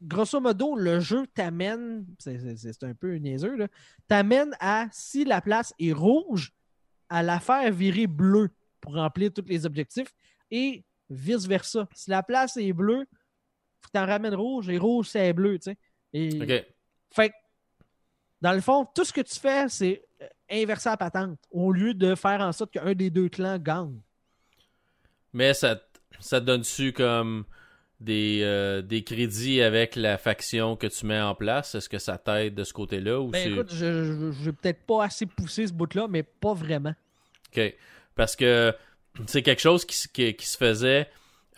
[0.02, 3.68] grosso modo, le jeu t'amène, c'est un peu niaiseux, là,
[4.08, 6.54] t'amène à, si la place est rouge,
[7.10, 8.50] à la faire virer bleue
[8.80, 10.14] pour remplir tous les objectifs
[10.50, 11.88] et vice-versa.
[11.94, 13.06] Si la place est bleue,
[13.82, 15.78] faut que tu en ramènes rouge et rouge, c'est bleu, tu sais.
[16.14, 16.66] Et- Ok.
[17.14, 17.36] fait que,
[18.42, 21.94] dans le fond, tout ce que tu fais, c'est euh, inverser la patente au lieu
[21.94, 24.00] de faire en sorte qu'un des deux clans gagne.
[25.34, 25.82] Mais ça, te-
[26.20, 27.46] ça te donne-tu comme
[28.00, 31.76] des, euh, des crédits avec la faction que tu mets en place?
[31.76, 33.20] Est-ce que ça t'aide de ce côté-là?
[33.22, 36.94] Ou Ben écoute, je vais peut-être pas assez pousser ce bout-là, mais pas vraiment.
[37.56, 37.76] OK.
[38.16, 38.76] Parce que
[39.28, 41.10] c'est quelque chose qui, qui, qui se faisait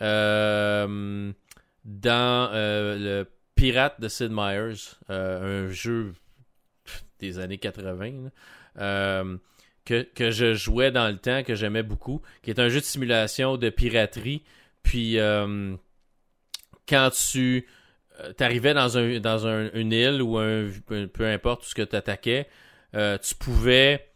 [0.02, 1.32] euh,
[1.84, 6.12] dans euh, le Pirate de Sid Meier's, euh, un jeu
[7.18, 8.30] des années 80, là,
[8.78, 9.36] euh,
[9.84, 12.84] que, que je jouais dans le temps, que j'aimais beaucoup, qui est un jeu de
[12.84, 14.42] simulation de piraterie.
[14.82, 15.16] Puis
[16.88, 17.66] quand tu
[18.40, 22.48] arrivais dans, un, dans un- une île ou un, peu importe ce que tu attaquais,
[22.92, 24.08] tu pouvais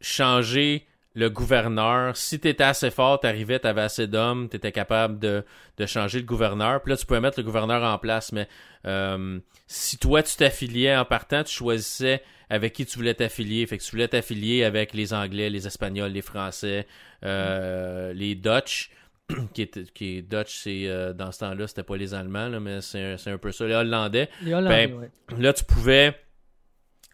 [0.00, 2.16] changer le gouverneur.
[2.16, 5.44] Si tu étais assez fort, tu arrivais, tu avais assez d'hommes, tu étais capable de,
[5.78, 6.82] de changer le gouverneur.
[6.82, 8.32] Puis là, tu pouvais mettre le gouverneur en place.
[8.32, 8.48] Mais
[8.86, 13.66] euh, si toi, tu t'affiliais en partant, tu choisissais avec qui tu voulais t'affilier.
[13.66, 16.86] Fait que tu voulais t'affilier avec les Anglais, les Espagnols, les Français,
[17.24, 18.90] euh, les Dutch.
[19.54, 22.60] qui est, qui est Dutch, c'est euh, dans ce temps-là, c'était pas les Allemands, là,
[22.60, 23.66] mais c'est un, c'est un peu ça.
[23.66, 24.28] Les Hollandais.
[24.42, 25.10] Les Hollandais, Ben, ouais.
[25.38, 26.14] Là, tu pouvais,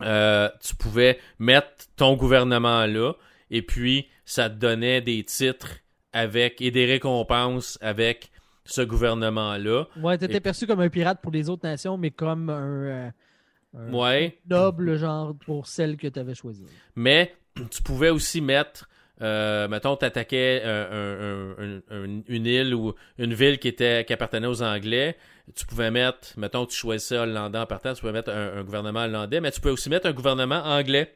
[0.01, 3.13] euh, tu pouvais mettre ton gouvernement là,
[3.51, 5.79] et puis ça te donnait des titres
[6.13, 8.31] avec et des récompenses avec
[8.65, 9.87] ce gouvernement-là.
[9.97, 13.11] Ouais, t'étais Et- perçu comme un pirate pour les autres nations, mais comme un, euh,
[13.77, 14.39] un Ouais.
[14.49, 16.67] noble genre pour celle que tu avais choisie.
[16.97, 17.35] Mais
[17.71, 18.89] tu pouvais aussi mettre,
[19.23, 24.13] euh, mettons, t'attaquais un- un- un- un- une île ou une ville qui était qui
[24.13, 25.17] appartenait aux Anglais.
[25.55, 29.01] Tu pouvais mettre, mettons, tu choisissais hollandais en partant, tu pouvais mettre un, un gouvernement
[29.05, 31.13] hollandais, mais tu pouvais aussi mettre un gouvernement anglais.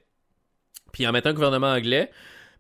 [0.95, 2.11] Puis en mettant un gouvernement anglais,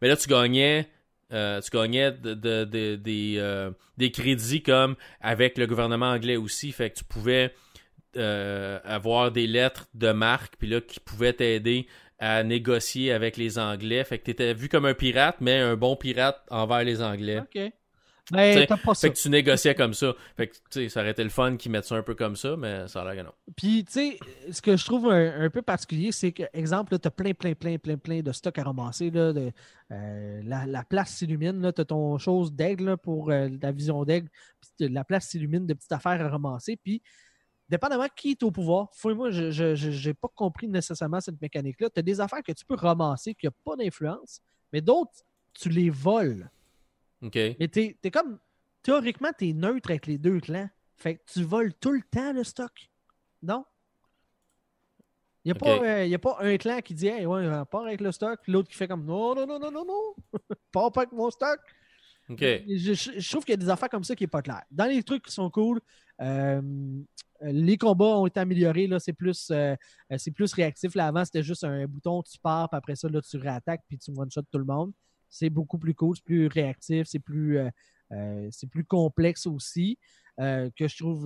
[0.02, 0.90] mais là tu gagnais.
[1.32, 6.36] euh, tu gagnais de- de- de- des, euh, des crédits comme avec le gouvernement anglais
[6.36, 6.70] aussi.
[6.70, 7.54] Fait que tu pouvais
[8.16, 11.88] euh, avoir des lettres de marque, puis là, qui pouvaient t'aider
[12.20, 14.04] à négocier avec les Anglais.
[14.04, 17.40] Fait que t'étais vu comme un pirate, mais un bon pirate envers les Anglais.
[18.32, 19.06] Mais t'as pas ça.
[19.08, 20.14] Fait que tu négociais comme ça.
[20.36, 22.36] Fait que, tu sais, ça aurait été le fun qu'ils mettent ça un peu comme
[22.36, 23.34] ça, mais ça a l'air que non.
[23.54, 24.18] Puis, tu sais,
[24.50, 27.54] ce que je trouve un, un peu particulier, c'est que, exemple, tu as plein, plein,
[27.54, 29.10] plein, plein, plein de stocks à ramasser.
[29.10, 29.52] Là, de,
[29.90, 31.70] euh, la, la place s'illumine.
[31.74, 34.28] Tu as ton chose d'aigle pour euh, la vision d'aigle.
[34.60, 36.78] puis t'as- La place s'illumine de petites affaires à ramasser.
[36.82, 37.02] Puis,
[37.68, 41.90] dépendamment qui est au pouvoir, moi, je n'ai pas compris nécessairement cette mécanique-là.
[41.90, 44.40] Tu as des affaires que tu peux ramasser qui n'ont pas d'influence,
[44.72, 45.12] mais d'autres,
[45.52, 46.50] tu les voles.
[47.24, 47.34] OK.
[47.58, 48.38] Mais t'es es comme.
[48.82, 50.68] Théoriquement, tu es neutre avec les deux clans.
[50.96, 52.72] Fait que tu voles tout le temps le stock.
[53.42, 53.64] Non?
[55.44, 58.12] Il n'y a, euh, a pas un clan qui dit Hey, ouais, pars avec le
[58.12, 58.40] stock.
[58.46, 60.14] L'autre qui fait comme Non, non, non, non, non, non.
[60.72, 61.58] pars pas avec mon stock.
[62.30, 62.40] OK.
[62.40, 64.62] Je, je- je trouve qu'il y a des affaires comme ça qui n'est pas clair.
[64.70, 65.80] Dans les trucs qui sont cool,
[66.22, 66.62] euh,
[67.42, 68.86] les combats ont été améliorés.
[68.86, 69.74] Là, c'est plus, euh,
[70.10, 70.94] euh, c'est plus réactif.
[70.94, 73.98] Là, avant, c'était juste un bouton, tu pars, puis après ça, là, tu réattaques, puis
[73.98, 74.92] tu one-shot tout le monde.
[75.34, 77.68] C'est beaucoup plus cool, c'est plus réactif, c'est plus, euh,
[78.12, 79.98] euh, c'est plus complexe aussi,
[80.38, 81.24] euh, que je trouve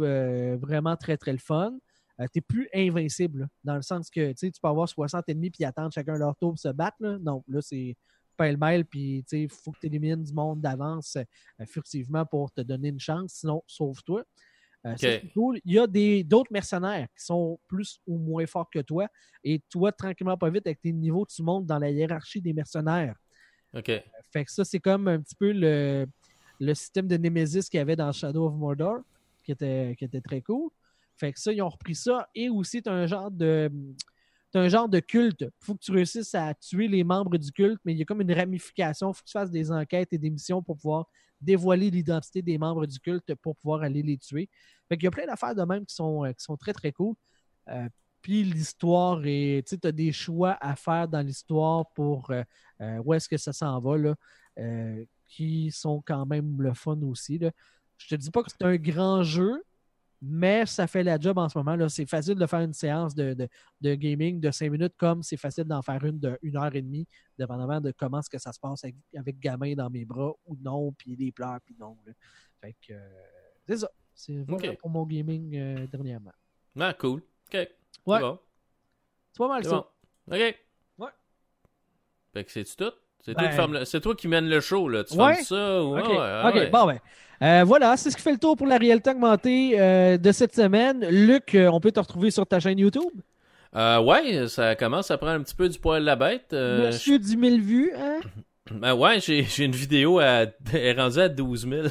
[0.57, 1.73] vraiment très, très le fun.
[2.19, 5.93] tu n'es plus invincible, dans le sens que tu peux avoir 60 ennemis puis attendre
[5.93, 6.97] chacun leur tour pour se battre.
[7.01, 7.19] Là.
[7.21, 7.97] Non, là, c'est
[8.37, 11.19] pêle-mêle, puis il faut que tu élimines du monde d'avance
[11.67, 14.25] furtivement pour te donner une chance, sinon, sauve-toi.
[14.87, 15.61] Euh, c'est cool.
[15.65, 19.09] Il y a des- d'autres mercenaires qui sont plus ou moins forts que toi,
[19.45, 23.17] et toi, tranquillement, pas vite, avec tes niveaux, tu montes dans la hiérarchie des mercenaires.
[23.75, 23.91] OK.
[24.31, 26.07] Fait que ça, c'est comme un petit peu le,
[26.61, 29.01] le système de Nemesis qu'il y avait dans Shadow of Mordor,
[29.45, 30.71] qui était, qui était très cool.
[31.17, 32.29] Fait que ça, ils ont repris ça.
[32.35, 33.71] Et aussi, tu as un genre de.
[34.53, 35.43] t'as un genre de culte.
[35.43, 38.05] Il faut que tu réussisses à tuer les membres du culte, mais il y a
[38.05, 39.11] comme une ramification.
[39.11, 41.07] Il faut que tu fasses des enquêtes et des missions pour pouvoir
[41.41, 44.49] dévoiler l'identité des membres du culte pour pouvoir aller les tuer.
[44.89, 46.93] Fait qu'il y a plein d'affaires de même qui sont, euh, qui sont très, très
[46.93, 47.15] cool.
[47.69, 47.89] Euh,
[48.29, 49.67] puis l'histoire est.
[49.67, 52.43] Tu as des choix à faire dans l'histoire pour euh,
[52.83, 54.15] euh, où est-ce que ça s'en va, là,
[54.59, 57.39] euh, qui sont quand même le fun aussi.
[57.39, 57.51] Là.
[57.97, 59.65] Je te dis pas que c'est un grand jeu,
[60.21, 61.75] mais ça fait la job en ce moment.
[61.75, 61.89] là.
[61.89, 63.49] C'est facile de faire une séance de, de-
[63.81, 66.83] de gaming de 5 minutes comme c'est facile d'en faire une de 1 heure et
[66.83, 67.07] demie,
[67.39, 70.55] dépendamment de comment est-ce que ça se passe avec, avec gamin dans mes bras ou
[70.61, 71.97] non, puis les pleurs, puis non.
[72.05, 72.13] là.
[72.61, 73.09] Fait que euh,
[73.67, 73.91] c'est ça.
[74.15, 74.79] C'est voilà Ok.
[74.79, 76.33] pour mon gaming euh, dernièrement.
[76.79, 77.23] Ah, cool.
[77.49, 77.69] OK.
[78.09, 78.21] C'est Ouais.
[78.21, 78.39] bon.
[79.33, 79.71] C'est pas mal ça.
[80.27, 80.37] bon.
[80.37, 80.55] OK.
[80.99, 81.09] Ouais.
[82.33, 82.93] Fait que c'est-tu tout?
[83.25, 85.05] C'est Ben- toi, le- c'est toi qui mène le show, là.
[85.05, 85.35] Tu Ouais.
[85.35, 85.99] fermes ça ou...
[85.99, 86.99] OK, Ah ouais, bon ben.
[87.43, 90.55] Euh, voilà, c'est ce qui fait le tour pour la réalité augmentée euh, de cette
[90.55, 91.07] semaine.
[91.09, 93.13] Luc, euh, on peut te retrouver sur ta chaîne YouTube?
[93.75, 96.53] Ouais, ça commence à prendre un petit peu du poil de la bête.
[96.53, 98.21] Monsieur 10 000 vues, hein?
[98.71, 101.89] Ben ouais, j'ai une vidéo à, est rendue à 12 000.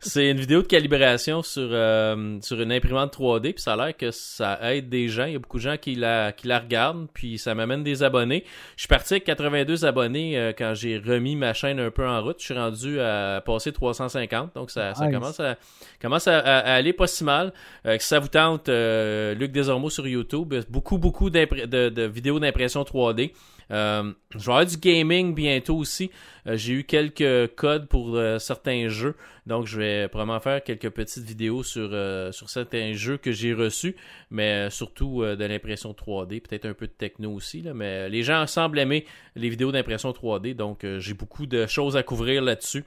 [0.00, 3.96] C'est- une vidéo de calibration sur, euh, sur une imprimante 3D, puis ça a l'air
[3.96, 5.24] que ça aide des gens.
[5.24, 8.02] Il y a beaucoup de gens qui la, qui la regardent, puis ça m'amène des
[8.02, 8.44] abonnés.
[8.76, 12.22] Je suis parti avec 82 abonnés euh, quand j'ai remis ma chaîne un peu en
[12.22, 12.36] route.
[12.38, 15.56] Je suis rendu à passer 350, donc ça, ça commence, à,
[16.00, 17.52] commence à, à- à aller pas si mal.
[17.86, 22.38] Euh, si ça vous tente, euh, Luc Desormeaux sur YouTube, beaucoup, beaucoup de, de vidéos
[22.38, 23.32] d'impression 3D.
[23.70, 26.10] Euh, je vais avoir du gaming bientôt aussi.
[26.46, 29.14] Euh, j'ai eu quelques codes pour euh, certains jeux,
[29.46, 31.90] donc je vais probablement faire quelques petites vidéos sur,
[32.32, 33.96] certains jeux que j'ai reçus,
[34.30, 37.64] mais surtout de l'impression 3D, peut-être un peu de techno aussi.
[37.74, 39.06] Mais les gens semblent aimer
[39.36, 42.84] les vidéos d'impression 3D, donc j'ai beaucoup de choses à couvrir là-dessus.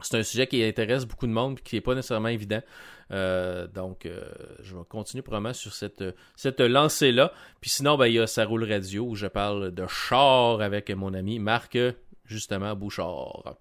[0.00, 2.60] C'est un sujet qui intéresse beaucoup de monde et qui n'est pas nécessairement évident.
[3.10, 4.22] Euh, donc, euh,
[4.62, 6.04] je vais continuer probablement sur cette,
[6.36, 7.32] cette lancée-là.
[7.60, 10.90] Puis sinon, ben, il y a Ça roule radio où je parle de char avec
[10.90, 11.78] mon ami Marc,
[12.26, 13.56] justement, Bouchard.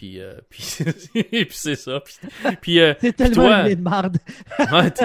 [0.00, 0.64] Puis, euh, puis,
[1.12, 2.00] puis c'est ça.
[2.00, 2.16] Puis,
[2.62, 4.16] puis, euh, C'est tellement toi- un lien de marde.
[4.58, 5.04] ouais, ouais, tu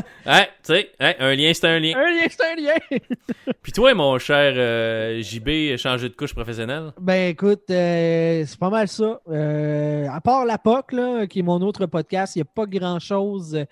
[0.63, 1.97] sais, ouais, un lien, c'est un lien.
[1.97, 2.97] Un lien, c'est un lien.
[3.61, 6.93] Puis toi, mon cher euh, JB, changer de couche professionnelle?
[7.01, 9.19] Ben écoute, c'est pas mal ça.
[9.29, 13.65] À part la POC, là, qui est mon autre podcast, il n'y a pas grand-chose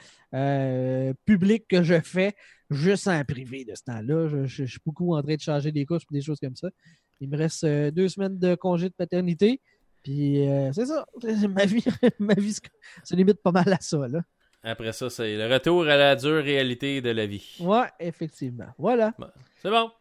[1.26, 2.34] public que je fais
[2.70, 4.28] juste en privé de ce temps-là.
[4.28, 6.56] Je, je- je suis beaucoup en train de changer des couches et des choses comme
[6.58, 6.68] ça.
[7.22, 9.62] Il me reste deux semaines de congé de paternité.
[10.04, 11.06] Puis euh, c'est ça.
[11.50, 11.84] Ma vie,
[12.20, 12.54] ma vie
[13.04, 14.08] se, limite pas mal à ça.
[14.08, 14.20] Là.
[14.64, 17.58] Après ça, c'est le retour à la dure réalité de la vie.
[17.60, 18.68] Ouais, effectivement.
[18.78, 19.14] Voilà.
[19.62, 19.92] C'est bon.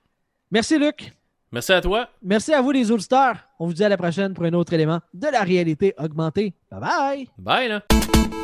[0.51, 1.13] Merci, Luc.
[1.51, 2.09] Merci à toi.
[2.23, 3.37] Merci à vous, les auditeurs.
[3.59, 6.55] On vous dit à la prochaine pour un autre élément de la réalité augmentée.
[6.71, 7.29] Bye bye.
[7.39, 8.42] Bye, là.